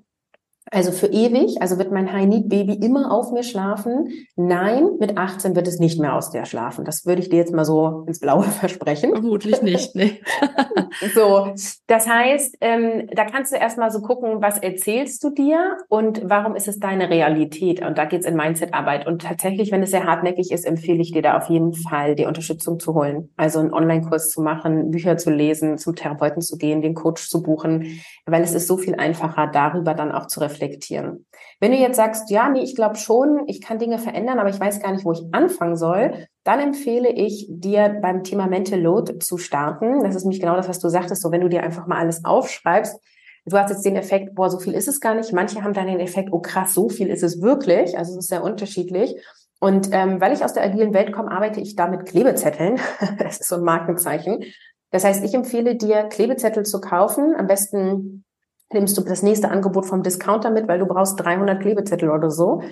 [0.72, 4.08] Also für ewig, also wird mein High-Need-Baby immer auf mir schlafen?
[4.34, 6.84] Nein, mit 18 wird es nicht mehr aus der schlafen.
[6.84, 9.12] Das würde ich dir jetzt mal so ins Blaue versprechen.
[9.12, 10.18] Vermutlich nicht, ne?
[11.14, 11.52] so,
[11.86, 16.56] das heißt, ähm, da kannst du erstmal so gucken, was erzählst du dir und warum
[16.56, 17.80] ist es deine Realität?
[17.86, 19.06] Und da geht's in Mindset-Arbeit.
[19.06, 22.26] Und tatsächlich, wenn es sehr hartnäckig ist, empfehle ich dir da auf jeden Fall die
[22.26, 23.30] Unterstützung zu holen.
[23.36, 27.40] Also einen Online-Kurs zu machen, Bücher zu lesen, zum Therapeuten zu gehen, den Coach zu
[27.40, 31.26] buchen, weil es ist so viel einfacher, darüber dann auch zu reflektieren reflektieren.
[31.60, 34.60] Wenn du jetzt sagst, ja, nee, ich glaube schon, ich kann Dinge verändern, aber ich
[34.60, 39.18] weiß gar nicht, wo ich anfangen soll, dann empfehle ich dir beim Thema Mental Load
[39.18, 40.02] zu starten.
[40.02, 42.24] Das ist nämlich genau das, was du sagtest, so wenn du dir einfach mal alles
[42.24, 42.98] aufschreibst.
[43.46, 45.32] Du hast jetzt den Effekt, boah, so viel ist es gar nicht.
[45.32, 47.96] Manche haben dann den Effekt, oh krass, so viel ist es wirklich.
[47.96, 49.14] Also es ist sehr unterschiedlich.
[49.60, 52.78] Und ähm, weil ich aus der agilen Welt komme, arbeite ich da mit Klebezetteln.
[53.18, 54.44] das ist so ein Markenzeichen.
[54.90, 57.34] Das heißt, ich empfehle dir, Klebezettel zu kaufen.
[57.36, 58.24] Am besten
[58.72, 62.62] nimmst du das nächste Angebot vom Discounter mit, weil du brauchst 300 Klebezettel oder so.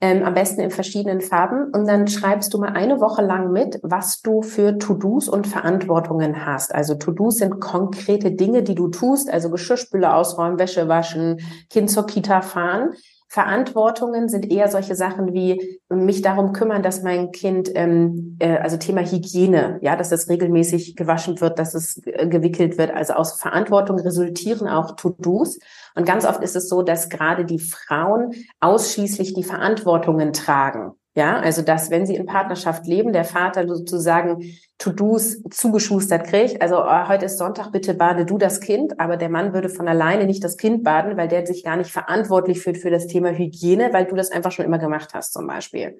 [0.00, 1.72] Ähm, am besten in verschiedenen Farben.
[1.72, 6.46] Und dann schreibst du mal eine Woche lang mit, was du für To-Dos und Verantwortungen
[6.46, 6.72] hast.
[6.72, 12.06] Also To-Dos sind konkrete Dinge, die du tust, also Geschirrspüle ausräumen, Wäsche waschen, Kind zur
[12.06, 12.90] Kita fahren.
[13.30, 18.78] Verantwortungen sind eher solche Sachen wie mich darum kümmern, dass mein Kind, ähm, äh, also
[18.78, 22.90] Thema Hygiene, ja, dass das regelmäßig gewaschen wird, dass es äh, gewickelt wird.
[22.90, 25.58] Also aus Verantwortung resultieren auch To-Dos.
[25.94, 30.97] Und ganz oft ist es so, dass gerade die Frauen ausschließlich die Verantwortungen tragen.
[31.18, 36.62] Ja, also dass, wenn sie in Partnerschaft leben, der Vater sozusagen To-Dos zugeschustert kriegt.
[36.62, 39.88] Also oh, heute ist Sonntag, bitte bade du das Kind, aber der Mann würde von
[39.88, 43.30] alleine nicht das Kind baden, weil der sich gar nicht verantwortlich fühlt für das Thema
[43.30, 45.98] Hygiene, weil du das einfach schon immer gemacht hast, zum Beispiel.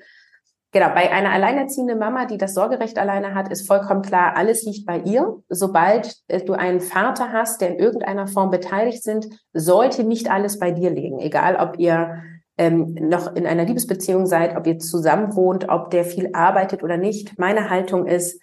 [0.70, 4.86] Genau, bei einer alleinerziehenden Mama, die das Sorgerecht alleine hat, ist vollkommen klar, alles liegt
[4.86, 5.42] bei ihr.
[5.48, 10.60] Sobald äh, du einen Vater hast, der in irgendeiner Form beteiligt sind, sollte nicht alles
[10.60, 11.18] bei dir liegen.
[11.18, 12.22] Egal, ob ihr
[12.58, 16.96] ähm, noch in einer Liebesbeziehung seid, ob ihr zusammen wohnt, ob der viel arbeitet oder
[16.96, 17.38] nicht.
[17.38, 18.40] Meine Haltung ist,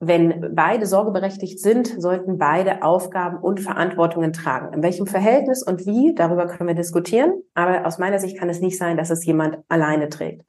[0.00, 4.74] wenn beide sorgeberechtigt sind, sollten beide Aufgaben und Verantwortungen tragen.
[4.74, 7.34] In welchem Verhältnis und wie, darüber können wir diskutieren.
[7.54, 10.44] Aber aus meiner Sicht kann es nicht sein, dass es jemand alleine trägt.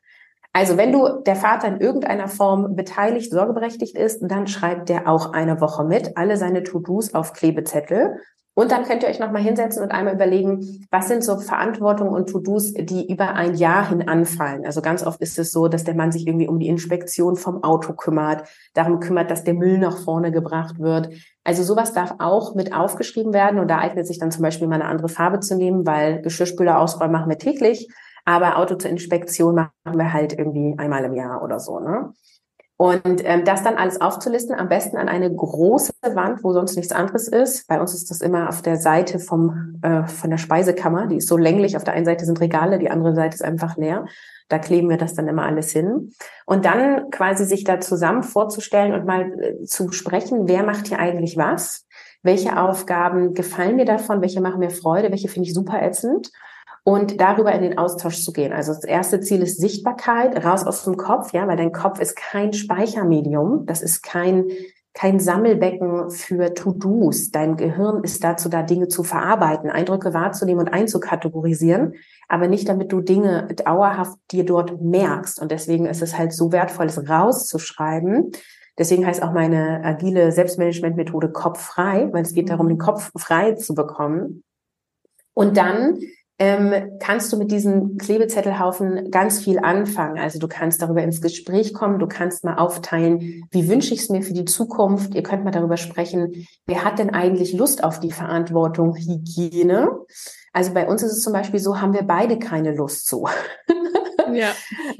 [0.54, 5.34] Also wenn du der Vater in irgendeiner Form beteiligt, sorgeberechtigt ist, dann schreibt der auch
[5.34, 8.18] eine Woche mit, alle seine To-Dos auf Klebezettel
[8.56, 12.30] und dann könnt ihr euch nochmal hinsetzen und einmal überlegen, was sind so Verantwortungen und
[12.30, 14.64] To-Dos, die über ein Jahr hin anfallen.
[14.64, 17.64] Also ganz oft ist es so, dass der Mann sich irgendwie um die Inspektion vom
[17.64, 21.10] Auto kümmert, darum kümmert, dass der Müll nach vorne gebracht wird.
[21.44, 24.76] Also sowas darf auch mit aufgeschrieben werden und da eignet sich dann zum Beispiel mal
[24.76, 27.90] eine andere Farbe zu nehmen, weil Geschirrspüler ausräumen machen wir täglich,
[28.24, 31.80] aber Auto zur Inspektion machen wir halt irgendwie einmal im Jahr oder so.
[31.80, 32.14] Ne?
[32.84, 36.92] Und ähm, das dann alles aufzulisten, am besten an eine große Wand, wo sonst nichts
[36.92, 37.66] anderes ist.
[37.70, 41.08] Bei uns ist das immer auf der Seite vom, äh, von der Speisekammer.
[41.08, 41.78] Die ist so länglich.
[41.78, 44.04] Auf der einen Seite sind Regale, die andere Seite ist einfach leer.
[44.50, 46.12] Da kleben wir das dann immer alles hin.
[46.46, 51.00] Und dann quasi sich da zusammen vorzustellen und mal äh, zu sprechen, wer macht hier
[51.00, 51.86] eigentlich was?
[52.22, 54.20] Welche Aufgaben gefallen mir davon?
[54.20, 55.10] Welche machen mir Freude?
[55.10, 56.32] Welche finde ich super ätzend?
[56.84, 58.54] Und darüber in den Austausch zu gehen.
[58.54, 62.16] Also das erste Ziel ist Sichtbarkeit, raus aus dem Kopf, ja, weil dein Kopf ist
[62.16, 64.50] kein Speichermedium, das ist kein
[64.94, 67.32] kein Sammelbecken für To-Dos.
[67.32, 71.96] Dein Gehirn ist dazu da, Dinge zu verarbeiten, Eindrücke wahrzunehmen und einzukategorisieren,
[72.28, 75.42] aber nicht damit du Dinge dauerhaft dir dort merkst.
[75.42, 78.32] Und deswegen ist es halt so wertvoll, es rauszuschreiben.
[78.78, 83.54] Deswegen heißt auch meine agile Selbstmanagement-Methode Kopf frei, weil es geht darum, den Kopf frei
[83.54, 84.44] zu bekommen.
[85.34, 86.00] Und dann
[86.44, 90.20] ähm, kannst du mit diesem Klebezettelhaufen ganz viel anfangen.
[90.20, 94.10] Also du kannst darüber ins Gespräch kommen, du kannst mal aufteilen, wie wünsche ich es
[94.10, 95.16] mir für die Zukunft.
[95.16, 99.88] Ihr könnt mal darüber sprechen, wer hat denn eigentlich Lust auf die Verantwortung Hygiene?
[100.52, 103.26] Also bei uns ist es zum Beispiel so, haben wir beide keine Lust zu.
[104.32, 104.54] Ja.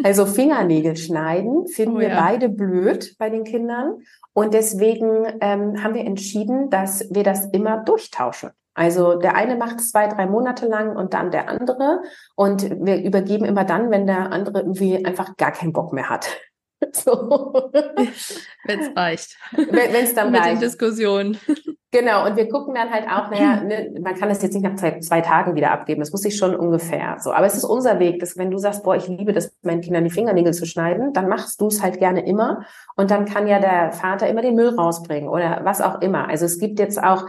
[0.04, 2.22] Also Fingernägel schneiden finden oh, wir ja.
[2.22, 4.04] beide blöd bei den Kindern.
[4.34, 8.52] Und deswegen ähm, haben wir entschieden, dass wir das immer durchtauschen.
[8.74, 12.02] Also der eine macht es zwei, drei Monate lang und dann der andere.
[12.36, 16.28] Und wir übergeben immer dann, wenn der andere irgendwie einfach gar keinen Bock mehr hat.
[16.92, 17.12] So.
[18.66, 19.38] Wenn es reicht.
[19.54, 20.56] Wenn es dann Mit reicht.
[20.56, 21.38] den Diskussionen.
[21.94, 24.74] Genau, und wir gucken dann halt auch, naja, ne, man kann das jetzt nicht nach
[24.78, 27.32] zwei, zwei Tagen wieder abgeben, das muss ich schon ungefähr so.
[27.32, 30.04] Aber es ist unser Weg, dass wenn du sagst, boah, ich liebe das, meinen Kindern
[30.04, 32.66] die Fingernägel zu schneiden, dann machst du es halt gerne immer.
[32.96, 36.28] Und dann kann ja der Vater immer den Müll rausbringen oder was auch immer.
[36.28, 37.28] Also es gibt jetzt auch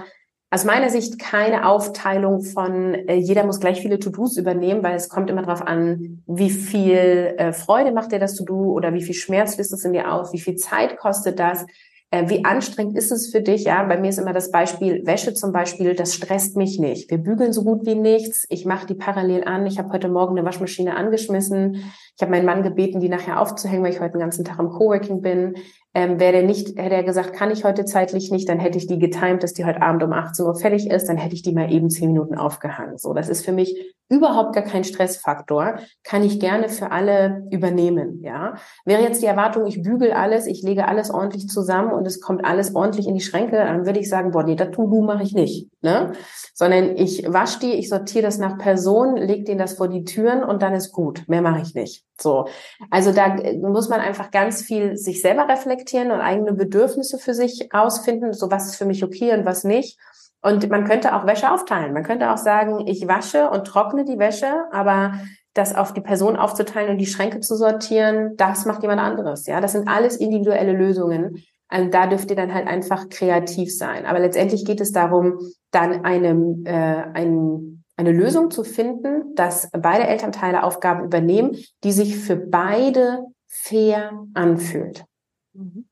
[0.55, 5.09] aus meiner Sicht keine Aufteilung von, äh, jeder muss gleich viele To-Dos übernehmen, weil es
[5.09, 9.17] kommt immer darauf an, wie viel äh, Freude macht dir das To-Do oder wie viel
[9.17, 11.67] Schmerz löst es in dir aus, wie viel Zeit kostet das,
[12.13, 13.65] äh, wie anstrengend ist es für dich?
[13.65, 17.11] Ja, bei mir ist immer das Beispiel Wäsche zum Beispiel, das stresst mich nicht.
[17.11, 18.47] Wir bügeln so gut wie nichts.
[18.49, 19.67] Ich mache die parallel an.
[19.67, 21.93] Ich habe heute Morgen eine Waschmaschine angeschmissen.
[22.17, 24.71] Ich habe meinen Mann gebeten, die nachher aufzuhängen, weil ich heute den ganzen Tag im
[24.71, 25.55] Coworking bin.
[25.97, 28.89] Ähm, wäre der nicht, hätte er gesagt, kann ich heute zeitlich nicht, dann hätte ich
[28.89, 31.53] die getimt, dass die heute Abend um 18 Uhr fertig ist, dann hätte ich die
[31.53, 32.99] mal eben zehn Minuten aufgehangen.
[32.99, 38.21] So, das ist für mich überhaupt gar kein Stressfaktor, kann ich gerne für alle übernehmen,
[38.23, 38.55] ja.
[38.85, 42.45] Wäre jetzt die Erwartung, ich bügel alles, ich lege alles ordentlich zusammen und es kommt
[42.45, 45.33] alles ordentlich in die Schränke, dann würde ich sagen, boah, nee, das To-Do mache ich
[45.33, 46.13] nicht, ne?
[46.55, 50.43] Sondern ich wasche die, ich sortiere das nach Person, leg denen das vor die Türen
[50.43, 51.25] und dann ist gut.
[51.29, 52.04] Mehr mache ich nicht.
[52.21, 52.47] So.
[52.91, 57.73] Also da muss man einfach ganz viel sich selber reflektieren und eigene Bedürfnisse für sich
[57.73, 59.99] ausfinden, so was ist für mich okay und was nicht.
[60.43, 61.95] Und man könnte auch Wäsche aufteilen.
[61.95, 65.15] Man könnte auch sagen, ich wasche und trockne die Wäsche, aber
[65.55, 69.47] das auf die Person aufzuteilen und die Schränke zu sortieren, das macht jemand anderes.
[69.47, 71.43] Ja, das sind alles individuelle Lösungen.
[71.73, 74.05] Und da dürft ihr dann halt einfach kreativ sein.
[74.05, 75.39] Aber letztendlich geht es darum,
[75.71, 76.31] dann eine,
[76.65, 83.25] äh, ein, eine Lösung zu finden, dass beide Elternteile Aufgaben übernehmen, die sich für beide
[83.47, 85.05] fair anfühlt.
[85.53, 85.87] Mhm.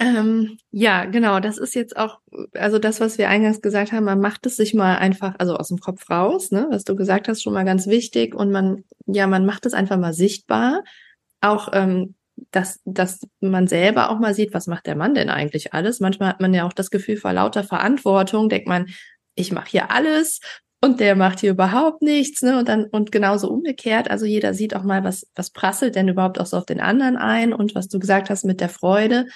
[0.00, 1.38] Ähm, ja, genau.
[1.38, 2.18] Das ist jetzt auch,
[2.54, 5.68] also das, was wir eingangs gesagt haben, man macht es sich mal einfach, also aus
[5.68, 8.34] dem Kopf raus, ne, was du gesagt hast, schon mal ganz wichtig.
[8.34, 10.82] Und man, ja, man macht es einfach mal sichtbar.
[11.40, 12.14] Auch, ähm,
[12.50, 16.00] dass, dass man selber auch mal sieht, was macht der Mann denn eigentlich alles.
[16.00, 18.86] Manchmal hat man ja auch das Gefühl vor lauter Verantwortung, denkt man,
[19.34, 20.40] ich mache hier alles
[20.80, 22.58] und der macht hier überhaupt nichts, ne?
[22.58, 24.10] Und dann und genauso umgekehrt.
[24.10, 27.16] Also jeder sieht auch mal, was was prasselt denn überhaupt auch so auf den anderen
[27.16, 29.26] ein und was du gesagt hast mit der Freude.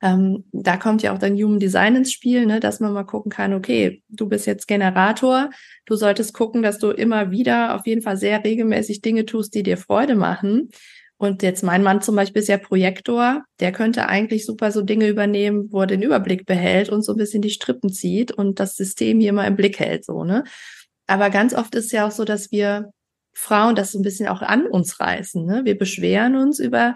[0.00, 3.30] Ähm, da kommt ja auch dann Human Design ins Spiel, ne, dass man mal gucken
[3.32, 5.50] kann, okay, du bist jetzt Generator,
[5.86, 9.64] du solltest gucken, dass du immer wieder auf jeden Fall sehr regelmäßig Dinge tust, die
[9.64, 10.68] dir Freude machen.
[11.18, 15.08] Und jetzt mein Mann zum Beispiel ist ja Projektor, der könnte eigentlich super so Dinge
[15.08, 18.76] übernehmen, wo er den Überblick behält und so ein bisschen die Strippen zieht und das
[18.76, 20.44] System hier mal im Blick hält, so, ne?
[21.08, 22.92] Aber ganz oft ist ja auch so, dass wir
[23.32, 25.44] Frauen das so ein bisschen auch an uns reißen.
[25.44, 25.64] Ne?
[25.64, 26.94] Wir beschweren uns über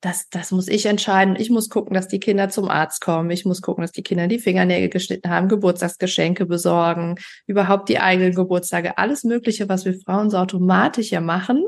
[0.00, 1.34] das, das muss ich entscheiden.
[1.36, 3.30] Ich muss gucken, dass die Kinder zum Arzt kommen.
[3.30, 8.34] Ich muss gucken, dass die Kinder die Fingernägel geschnitten haben, Geburtstagsgeschenke besorgen, überhaupt die eigenen
[8.34, 11.64] Geburtstage, alles Mögliche, was wir Frauen so automatisch ja machen.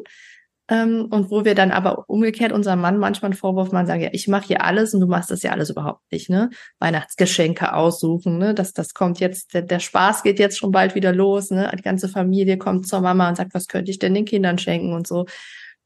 [0.71, 4.11] Ähm, und wo wir dann aber umgekehrt unserem Mann manchmal einen Vorwurf machen, sagen, ja,
[4.13, 6.51] ich mache hier alles und du machst das ja alles überhaupt nicht, ne?
[6.79, 8.55] Weihnachtsgeschenke aussuchen, ne?
[8.55, 11.71] Das, das kommt jetzt, der, der Spaß geht jetzt schon bald wieder los, ne?
[11.77, 14.93] Die ganze Familie kommt zur Mama und sagt, was könnte ich denn den Kindern schenken
[14.93, 15.27] und so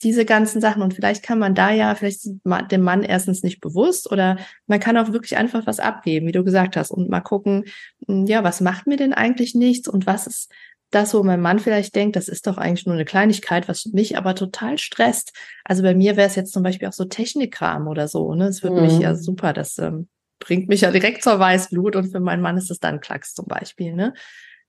[0.03, 0.83] diese ganzen Sachen.
[0.83, 4.99] Und vielleicht kann man da ja, vielleicht dem Mann erstens nicht bewusst oder man kann
[4.99, 7.65] auch wirklich einfach was abgeben, wie du gesagt hast, und mal gucken,
[8.07, 10.53] hm, ja, was macht mir denn eigentlich nichts und was ist
[10.95, 14.17] das, wo mein Mann vielleicht denkt, das ist doch eigentlich nur eine Kleinigkeit, was mich
[14.17, 15.33] aber total stresst.
[15.65, 18.47] Also bei mir wäre es jetzt zum Beispiel auch so Technikkram oder so, ne?
[18.47, 18.87] Es würde mhm.
[18.87, 22.57] mich ja super, das ähm, bringt mich ja direkt zur Weißblut und für meinen Mann
[22.57, 24.15] ist es dann Klacks zum Beispiel, ne?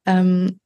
[0.06, 0.60] Ähm,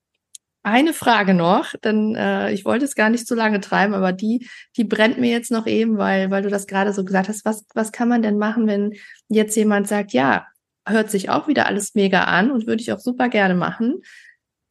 [0.62, 4.48] eine Frage noch, denn äh, ich wollte es gar nicht zu lange treiben, aber die,
[4.76, 7.46] die brennt mir jetzt noch eben, weil, weil du das gerade so gesagt hast.
[7.46, 8.94] Was, was kann man denn machen, wenn
[9.30, 10.48] jetzt jemand sagt, ja,
[10.86, 14.02] hört sich auch wieder alles mega an und würde ich auch super gerne machen.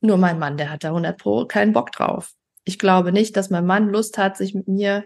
[0.01, 2.33] Nur mein Mann, der hat da 100 Pro keinen Bock drauf.
[2.65, 5.05] Ich glaube nicht, dass mein Mann Lust hat, sich mit mir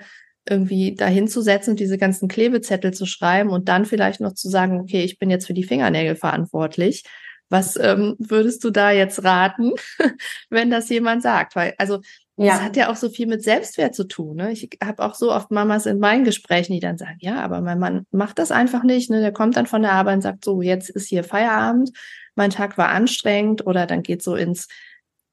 [0.49, 4.49] irgendwie dahin zu setzen und diese ganzen Klebezettel zu schreiben und dann vielleicht noch zu
[4.49, 7.05] sagen, okay, ich bin jetzt für die Fingernägel verantwortlich.
[7.49, 9.73] Was ähm, würdest du da jetzt raten,
[10.51, 11.55] wenn das jemand sagt?
[11.55, 12.01] Weil, also,
[12.37, 12.55] ja.
[12.55, 14.37] das hat ja auch so viel mit Selbstwert zu tun.
[14.37, 14.53] Ne?
[14.53, 17.79] Ich habe auch so oft Mamas in meinen Gesprächen, die dann sagen, ja, aber mein
[17.79, 19.11] Mann macht das einfach nicht.
[19.11, 19.21] Ne?
[19.21, 21.91] Der kommt dann von der Arbeit und sagt, so, jetzt ist hier Feierabend,
[22.35, 24.69] mein Tag war anstrengend oder dann geht so ins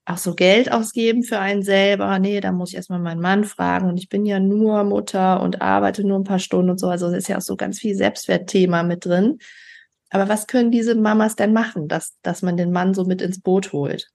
[0.06, 2.18] auch so Geld ausgeben für einen selber.
[2.18, 5.62] Nee, da muss ich erstmal meinen Mann fragen und ich bin ja nur Mutter und
[5.62, 6.88] arbeite nur ein paar Stunden und so.
[6.88, 9.38] Also es ist ja auch so ganz viel Selbstwertthema mit drin.
[10.10, 13.40] Aber was können diese Mamas denn machen, dass, dass man den Mann so mit ins
[13.40, 14.10] Boot holt?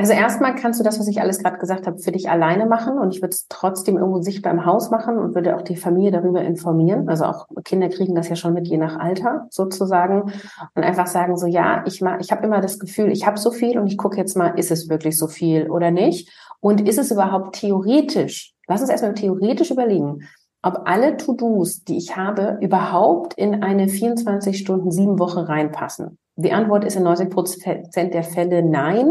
[0.00, 2.98] Also erstmal kannst du das, was ich alles gerade gesagt habe, für dich alleine machen
[2.98, 6.10] und ich würde es trotzdem irgendwo sichtbar im Haus machen und würde auch die Familie
[6.10, 7.06] darüber informieren.
[7.10, 10.32] Also auch Kinder kriegen das ja schon mit, je nach Alter sozusagen
[10.74, 13.50] und einfach sagen so, ja, ich mal, ich habe immer das Gefühl, ich habe so
[13.50, 16.30] viel und ich gucke jetzt mal, ist es wirklich so viel oder nicht?
[16.60, 18.54] Und ist es überhaupt theoretisch?
[18.68, 20.22] Lass uns erstmal theoretisch überlegen
[20.62, 26.18] ob alle To-Dos, die ich habe, überhaupt in eine 24 Stunden, sieben Woche reinpassen.
[26.42, 29.06] Die Antwort ist in 90 Prozent der Fälle nein,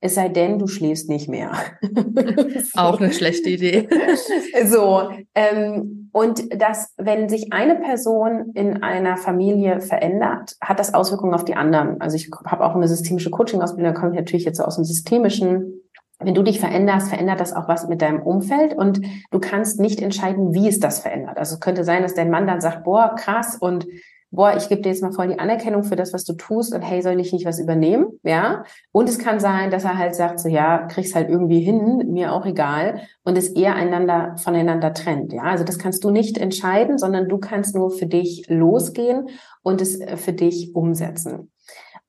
[0.00, 1.52] es sei denn, du schläfst nicht mehr.
[2.74, 3.88] Auch eine schlechte Idee.
[4.66, 11.34] so, ähm, und dass, wenn sich eine Person in einer Familie verändert, hat das Auswirkungen
[11.34, 12.00] auf die anderen.
[12.00, 14.84] Also ich habe auch eine systemische Coaching-Ausbildung, da komme ich natürlich jetzt so aus dem
[14.84, 15.82] systemischen
[16.20, 20.02] wenn du dich veränderst, verändert das auch was mit deinem Umfeld und du kannst nicht
[20.02, 21.38] entscheiden, wie es das verändert.
[21.38, 23.86] Also es könnte sein, dass dein Mann dann sagt, boah, krass und
[24.30, 26.82] boah, ich gebe dir jetzt mal voll die Anerkennung für das, was du tust und
[26.82, 28.18] hey, soll ich nicht was übernehmen?
[28.22, 28.64] Ja.
[28.92, 32.32] Und es kann sein, dass er halt sagt, so ja, kriegst halt irgendwie hin, mir
[32.32, 35.32] auch egal und es eher einander voneinander trennt.
[35.32, 35.42] Ja.
[35.44, 39.28] Also das kannst du nicht entscheiden, sondern du kannst nur für dich losgehen
[39.62, 41.50] und es äh, für dich umsetzen.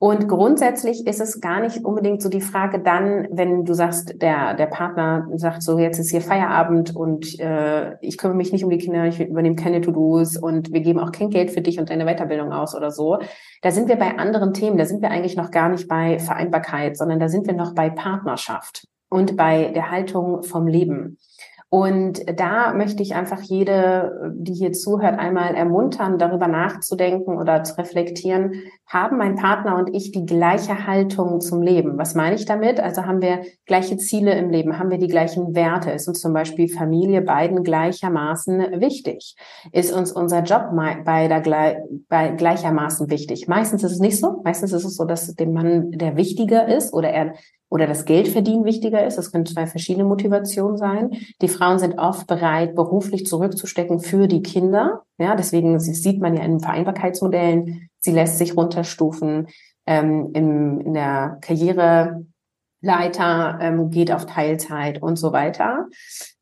[0.01, 4.53] Und grundsätzlich ist es gar nicht unbedingt so die Frage dann, wenn du sagst, der,
[4.53, 8.69] der Partner sagt so, jetzt ist hier Feierabend und äh, ich kümmere mich nicht um
[8.69, 11.89] die Kinder, ich übernehme keine To-Dos und wir geben auch kein Geld für dich und
[11.89, 13.19] deine Weiterbildung aus oder so.
[13.61, 16.95] Da sind wir bei anderen Themen, da sind wir eigentlich noch gar nicht bei Vereinbarkeit,
[16.95, 21.17] sondern da sind wir noch bei Partnerschaft und bei der Haltung vom Leben.
[21.71, 27.77] Und da möchte ich einfach jede, die hier zuhört, einmal ermuntern, darüber nachzudenken oder zu
[27.77, 28.53] reflektieren,
[28.87, 31.99] haben mein Partner und ich die gleiche Haltung zum Leben?
[31.99, 32.79] Was meine ich damit?
[32.79, 34.79] Also haben wir gleiche Ziele im Leben?
[34.79, 35.91] Haben wir die gleichen Werte?
[35.91, 39.35] Ist uns zum Beispiel Familie beiden gleichermaßen wichtig?
[39.71, 40.71] Ist uns unser Job
[41.05, 41.39] beider
[42.35, 43.47] gleichermaßen wichtig?
[43.47, 44.41] Meistens ist es nicht so.
[44.43, 47.33] Meistens ist es so, dass dem Mann der wichtiger ist oder er
[47.69, 49.17] oder das Geldverdienen wichtiger ist.
[49.17, 51.11] Das können zwei verschiedene Motivationen sein.
[51.41, 55.03] Die Frauen sind oft bereit, beruflich zurückzustecken für die Kinder.
[55.17, 59.47] Ja, deswegen sieht man ja in Vereinbarkeitsmodellen, sie lässt sich runterstufen
[59.85, 62.25] ähm, im, in der Karriere
[62.81, 65.87] Leiter ähm, geht auf Teilzeit und so weiter.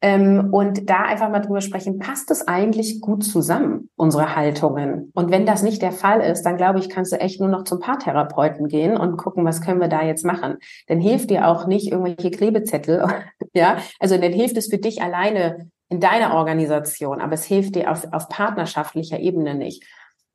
[0.01, 5.11] Ähm, und da einfach mal drüber sprechen, passt es eigentlich gut zusammen, unsere Haltungen?
[5.15, 7.63] Und wenn das nicht der Fall ist, dann glaube ich, kannst du echt nur noch
[7.63, 10.57] zum Paartherapeuten gehen und gucken, was können wir da jetzt machen.
[10.87, 13.03] Dann hilft dir auch nicht irgendwelche Klebezettel,
[13.53, 13.77] ja.
[13.99, 18.05] Also dann hilft es für dich alleine in deiner Organisation, aber es hilft dir auf,
[18.11, 19.83] auf partnerschaftlicher Ebene nicht.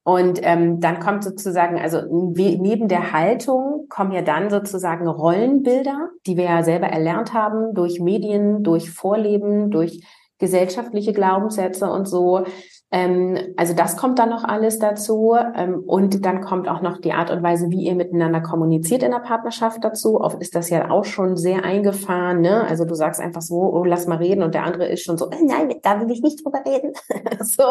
[0.05, 6.37] Und ähm, dann kommt sozusagen, also neben der Haltung kommen ja dann sozusagen Rollenbilder, die
[6.37, 10.05] wir ja selber erlernt haben durch Medien, durch Vorleben, durch
[10.39, 12.45] gesellschaftliche Glaubenssätze und so.
[12.93, 15.35] Ähm, also das kommt dann noch alles dazu.
[15.57, 19.11] Ähm, und dann kommt auch noch die Art und Weise, wie ihr miteinander kommuniziert in
[19.11, 20.21] der Partnerschaft dazu.
[20.21, 22.43] Oft ist das ja auch schon sehr eingefahren.
[22.43, 22.65] Ne?
[22.69, 24.43] Also du sagst einfach so, oh, lass mal reden.
[24.43, 26.93] Und der andere ist schon so, äh, nein, da will ich nicht drüber reden.
[27.41, 27.63] so,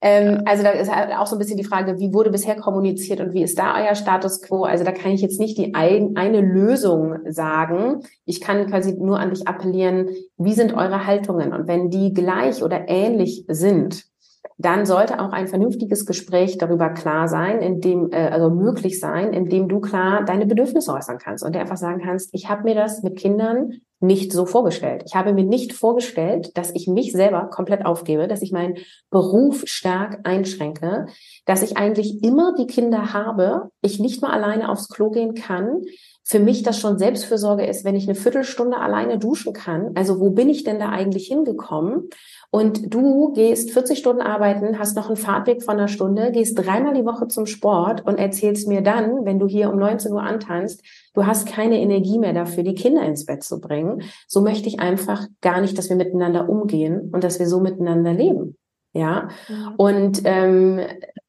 [0.00, 3.20] ähm, also da ist halt auch so ein bisschen die Frage, wie wurde bisher kommuniziert
[3.20, 4.64] und wie ist da euer Status quo?
[4.64, 8.02] Also da kann ich jetzt nicht die ein, eine Lösung sagen.
[8.24, 11.52] Ich kann quasi nur an dich appellieren, wie sind eure Haltungen?
[11.52, 14.08] Und wenn die gleich oder ähnlich sind,
[14.56, 19.32] dann sollte auch ein vernünftiges Gespräch darüber klar sein, in dem, äh, also möglich sein,
[19.32, 22.64] in dem du klar deine Bedürfnisse äußern kannst und dir einfach sagen kannst, ich habe
[22.64, 25.02] mir das mit Kindern nicht so vorgestellt.
[25.06, 28.76] Ich habe mir nicht vorgestellt, dass ich mich selber komplett aufgebe, dass ich meinen
[29.10, 31.06] Beruf stark einschränke,
[31.46, 35.82] dass ich eigentlich immer die Kinder habe, ich nicht mal alleine aufs Klo gehen kann,
[36.28, 39.92] für mich das schon Selbstfürsorge ist, wenn ich eine Viertelstunde alleine duschen kann.
[39.94, 42.10] Also wo bin ich denn da eigentlich hingekommen?
[42.50, 46.94] Und du gehst 40 Stunden arbeiten, hast noch einen Fahrtweg von einer Stunde, gehst dreimal
[46.94, 50.82] die Woche zum Sport und erzählst mir dann, wenn du hier um 19 Uhr antanzt,
[51.12, 54.02] du hast keine Energie mehr dafür, die Kinder ins Bett zu bringen.
[54.26, 58.14] So möchte ich einfach gar nicht, dass wir miteinander umgehen und dass wir so miteinander
[58.14, 58.56] leben.
[58.94, 59.28] Ja.
[59.48, 59.74] ja.
[59.76, 60.80] Und ähm,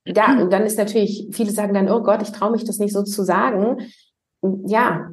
[0.06, 2.94] da, und dann ist natürlich, viele sagen dann, oh Gott, ich traue mich das nicht
[2.94, 3.78] so zu sagen.
[4.66, 5.12] Ja,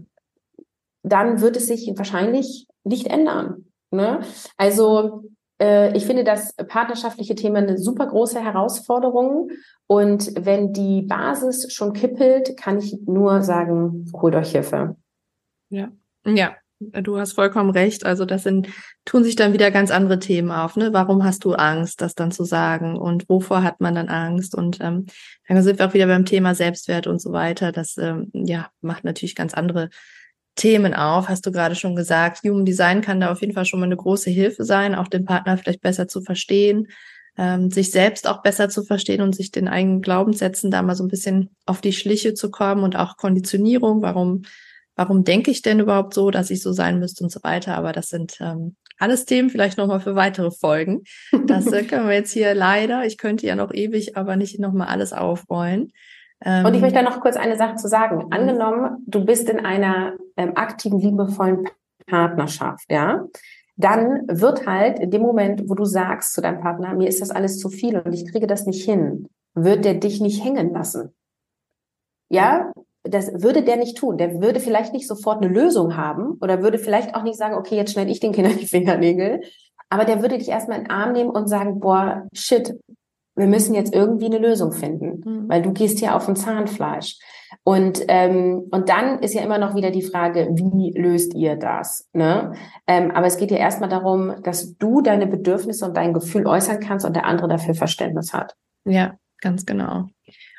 [1.03, 3.67] dann wird es sich wahrscheinlich nicht ändern.
[3.91, 4.21] Ne?
[4.57, 5.25] Also
[5.59, 9.51] ich finde das partnerschaftliche Thema eine super große Herausforderung.
[9.87, 14.97] Und wenn die Basis schon kippelt, kann ich nur sagen, holt euch Hilfe.
[15.71, 15.91] Ja,
[16.27, 18.05] ja, du hast vollkommen recht.
[18.05, 18.69] Also das sind,
[19.05, 20.77] tun sich dann wieder ganz andere Themen auf.
[20.77, 20.93] Ne?
[20.93, 22.97] Warum hast du Angst, das dann zu sagen?
[22.97, 24.55] Und wovor hat man dann Angst?
[24.55, 25.07] Und ähm,
[25.49, 27.73] dann sind wir auch wieder beim Thema Selbstwert und so weiter.
[27.73, 29.89] Das ähm, ja macht natürlich ganz andere
[30.57, 32.41] Themen auf, hast du gerade schon gesagt.
[32.43, 35.25] Human Design kann da auf jeden Fall schon mal eine große Hilfe sein, auch den
[35.25, 36.89] Partner vielleicht besser zu verstehen,
[37.37, 41.05] ähm, sich selbst auch besser zu verstehen und sich den eigenen Glaubenssätzen da mal so
[41.05, 44.43] ein bisschen auf die Schliche zu kommen und auch Konditionierung, warum,
[44.97, 47.77] warum denke ich denn überhaupt so, dass ich so sein müsste und so weiter.
[47.77, 51.03] Aber das sind ähm, alles Themen vielleicht nochmal für weitere Folgen.
[51.47, 54.89] Das äh, können wir jetzt hier leider, ich könnte ja noch ewig, aber nicht nochmal
[54.89, 55.93] alles aufrollen.
[56.45, 58.27] Und ich möchte da noch kurz eine Sache zu sagen.
[58.31, 61.67] Angenommen, du bist in einer ähm, aktiven, liebevollen
[62.07, 63.27] Partnerschaft, ja,
[63.77, 67.31] dann wird halt in dem Moment, wo du sagst zu deinem Partner, mir ist das
[67.31, 71.15] alles zu viel und ich kriege das nicht hin, wird der dich nicht hängen lassen.
[72.31, 72.73] Ja,
[73.03, 74.19] das würde der nicht tun.
[74.19, 77.77] Der würde vielleicht nicht sofort eine Lösung haben oder würde vielleicht auch nicht sagen, okay,
[77.77, 79.43] jetzt schneide ich den Kindern die Fingernägel.
[79.91, 82.75] Aber der würde dich erstmal in den Arm nehmen und sagen, boah, shit,
[83.37, 85.49] wir müssen jetzt irgendwie eine Lösung finden, mhm.
[85.49, 87.19] weil du gehst hier auf ein Zahnfleisch.
[87.63, 92.09] Und, ähm, und dann ist ja immer noch wieder die Frage, wie löst ihr das?
[92.13, 92.55] Ne?
[92.87, 96.81] Ähm, aber es geht ja erstmal darum, dass du deine Bedürfnisse und dein Gefühl äußern
[96.81, 98.55] kannst und der andere dafür Verständnis hat.
[98.85, 100.07] Ja, ganz genau.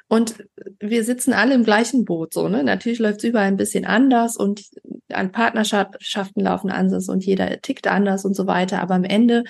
[0.09, 0.45] Und
[0.80, 2.63] wir sitzen alle im gleichen Boot, so, ne?
[2.63, 4.63] Natürlich läuft es überall ein bisschen anders und
[5.11, 8.82] an Partnerschaften laufen anders und jeder tickt anders und so weiter.
[8.82, 9.43] Aber am Ende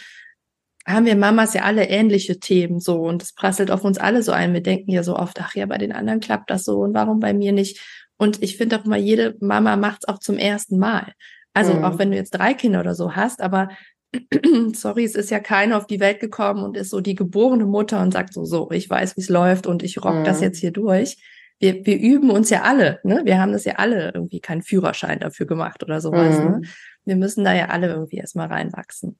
[0.87, 4.31] haben wir Mamas ja alle ähnliche Themen so und es prasselt auf uns alle so
[4.31, 4.53] ein.
[4.53, 7.19] Wir denken ja so oft, ach ja, bei den anderen klappt das so und warum
[7.19, 7.81] bei mir nicht?
[8.17, 11.13] Und ich finde auch mal, jede Mama macht es auch zum ersten Mal.
[11.53, 11.83] Also mhm.
[11.83, 13.69] auch wenn du jetzt drei Kinder oder so hast, aber
[14.73, 18.01] sorry, es ist ja keiner auf die Welt gekommen und ist so die geborene Mutter
[18.01, 20.23] und sagt so, so, ich weiß, wie es läuft und ich rock mhm.
[20.23, 21.17] das jetzt hier durch.
[21.59, 23.21] Wir, wir üben uns ja alle, ne?
[23.25, 26.37] Wir haben das ja alle irgendwie keinen Führerschein dafür gemacht oder sowas.
[26.37, 26.45] Mhm.
[26.45, 26.61] Ne?
[27.03, 29.17] Wir müssen da ja alle irgendwie erstmal reinwachsen.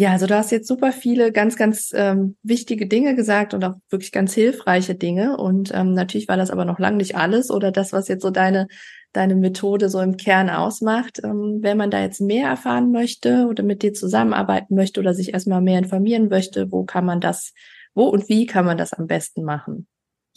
[0.00, 3.74] Ja, also du hast jetzt super viele ganz, ganz ähm, wichtige Dinge gesagt und auch
[3.90, 5.36] wirklich ganz hilfreiche Dinge.
[5.36, 8.30] Und ähm, natürlich war das aber noch lange nicht alles oder das, was jetzt so
[8.30, 8.68] deine,
[9.12, 11.18] deine Methode so im Kern ausmacht.
[11.24, 15.32] Ähm, wenn man da jetzt mehr erfahren möchte oder mit dir zusammenarbeiten möchte oder sich
[15.34, 17.52] erstmal mehr informieren möchte, wo kann man das,
[17.92, 19.88] wo und wie kann man das am besten machen?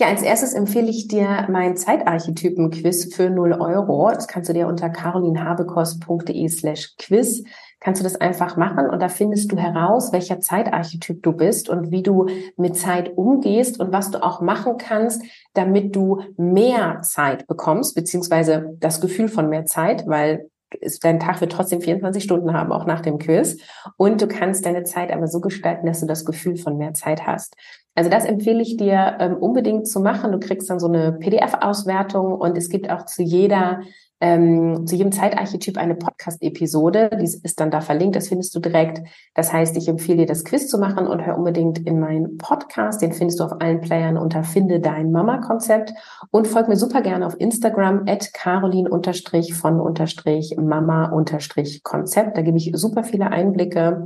[0.02, 4.10] Ja, als erstes empfehle ich dir mein Zeitarchetypen-Quiz für 0 Euro.
[4.12, 7.43] Das kannst du dir unter carolinhabekost.de slash quiz
[7.80, 11.91] kannst du das einfach machen und da findest du heraus, welcher Zeitarchetyp du bist und
[11.91, 12.28] wie du
[12.58, 15.24] mit Zeit umgehst und was du auch machen kannst,
[15.54, 20.49] damit du mehr Zeit bekommst, beziehungsweise das Gefühl von mehr Zeit, weil
[21.02, 23.58] dein Tag wird trotzdem 24 Stunden haben, auch nach dem Quiz.
[23.97, 27.28] Und du kannst deine Zeit aber so gestalten, dass du das Gefühl von mehr Zeit
[27.28, 27.56] hast.
[27.96, 30.32] Also das empfehle ich dir ähm, unbedingt zu machen.
[30.32, 33.82] Du kriegst dann so eine PDF-Auswertung und es gibt auch zu jeder
[34.22, 37.10] ähm, zu jedem Zeitarchetyp eine Podcast-Episode.
[37.20, 39.02] Die ist dann da verlinkt, das findest du direkt.
[39.34, 43.02] Das heißt, ich empfehle dir, das Quiz zu machen und hör unbedingt in meinen Podcast.
[43.02, 45.92] Den findest du auf allen Playern unter Finde dein Mama-Konzept.
[46.30, 49.78] Und folg mir super gerne auf Instagram at carolin von
[50.58, 51.26] Mama
[51.84, 52.38] Konzept.
[52.38, 54.06] Da gebe ich super viele Einblicke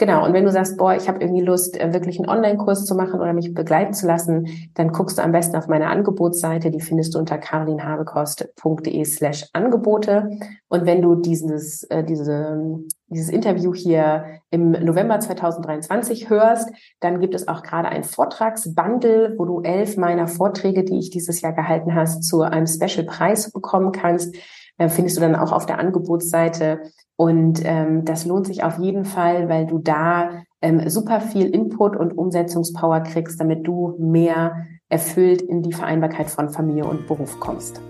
[0.00, 2.94] Genau, und wenn du sagst, boah, ich habe irgendwie Lust, äh, wirklich einen Online-Kurs zu
[2.94, 6.80] machen oder mich begleiten zu lassen, dann guckst du am besten auf meine Angebotsseite, die
[6.80, 10.30] findest du unter carolinhabekost.de slash Angebote.
[10.68, 12.78] Und wenn du dieses, äh, diese,
[13.08, 16.70] dieses Interview hier im November 2023 hörst,
[17.00, 21.42] dann gibt es auch gerade ein Vortragsbundle, wo du elf meiner Vorträge, die ich dieses
[21.42, 24.34] Jahr gehalten hast, zu einem Special-Preis bekommen kannst.
[24.80, 26.80] Äh, findest du dann auch auf der Angebotsseite.
[27.16, 30.30] Und ähm, das lohnt sich auf jeden Fall, weil du da
[30.62, 36.48] ähm, super viel Input und Umsetzungspower kriegst, damit du mehr erfüllt in die Vereinbarkeit von
[36.48, 37.82] Familie und Beruf kommst.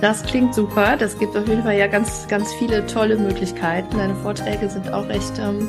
[0.00, 0.96] Das klingt super.
[0.98, 3.98] Das gibt auf jeden Fall ja ganz, ganz viele tolle Möglichkeiten.
[3.98, 5.68] Deine Vorträge sind auch echt ähm,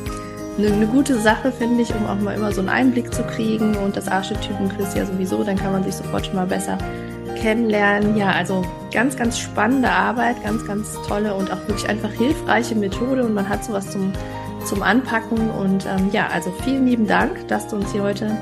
[0.57, 3.75] eine, eine gute Sache, finde ich, um auch mal immer so einen Einblick zu kriegen.
[3.75, 6.77] Und das Archetypen-Quiz ja sowieso, dann kann man sich sofort schon mal besser
[7.41, 8.17] kennenlernen.
[8.17, 13.23] Ja, also ganz, ganz spannende Arbeit, ganz, ganz tolle und auch wirklich einfach hilfreiche Methode
[13.23, 14.11] und man hat sowas zum,
[14.65, 15.49] zum Anpacken.
[15.49, 18.35] Und ähm, ja, also vielen lieben Dank, dass du uns hier heute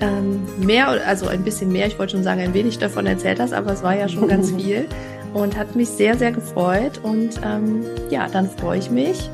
[0.00, 3.52] ähm, mehr, also ein bisschen mehr, ich wollte schon sagen, ein wenig davon erzählt hast,
[3.52, 4.86] aber es war ja schon ganz viel
[5.32, 7.00] und hat mich sehr, sehr gefreut.
[7.02, 9.30] Und ähm, ja, dann freue ich mich,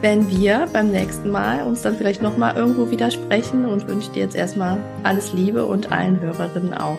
[0.00, 4.36] wenn wir beim nächsten Mal uns dann vielleicht nochmal irgendwo widersprechen und wünsche dir jetzt
[4.36, 6.98] erstmal alles Liebe und allen Hörerinnen auch.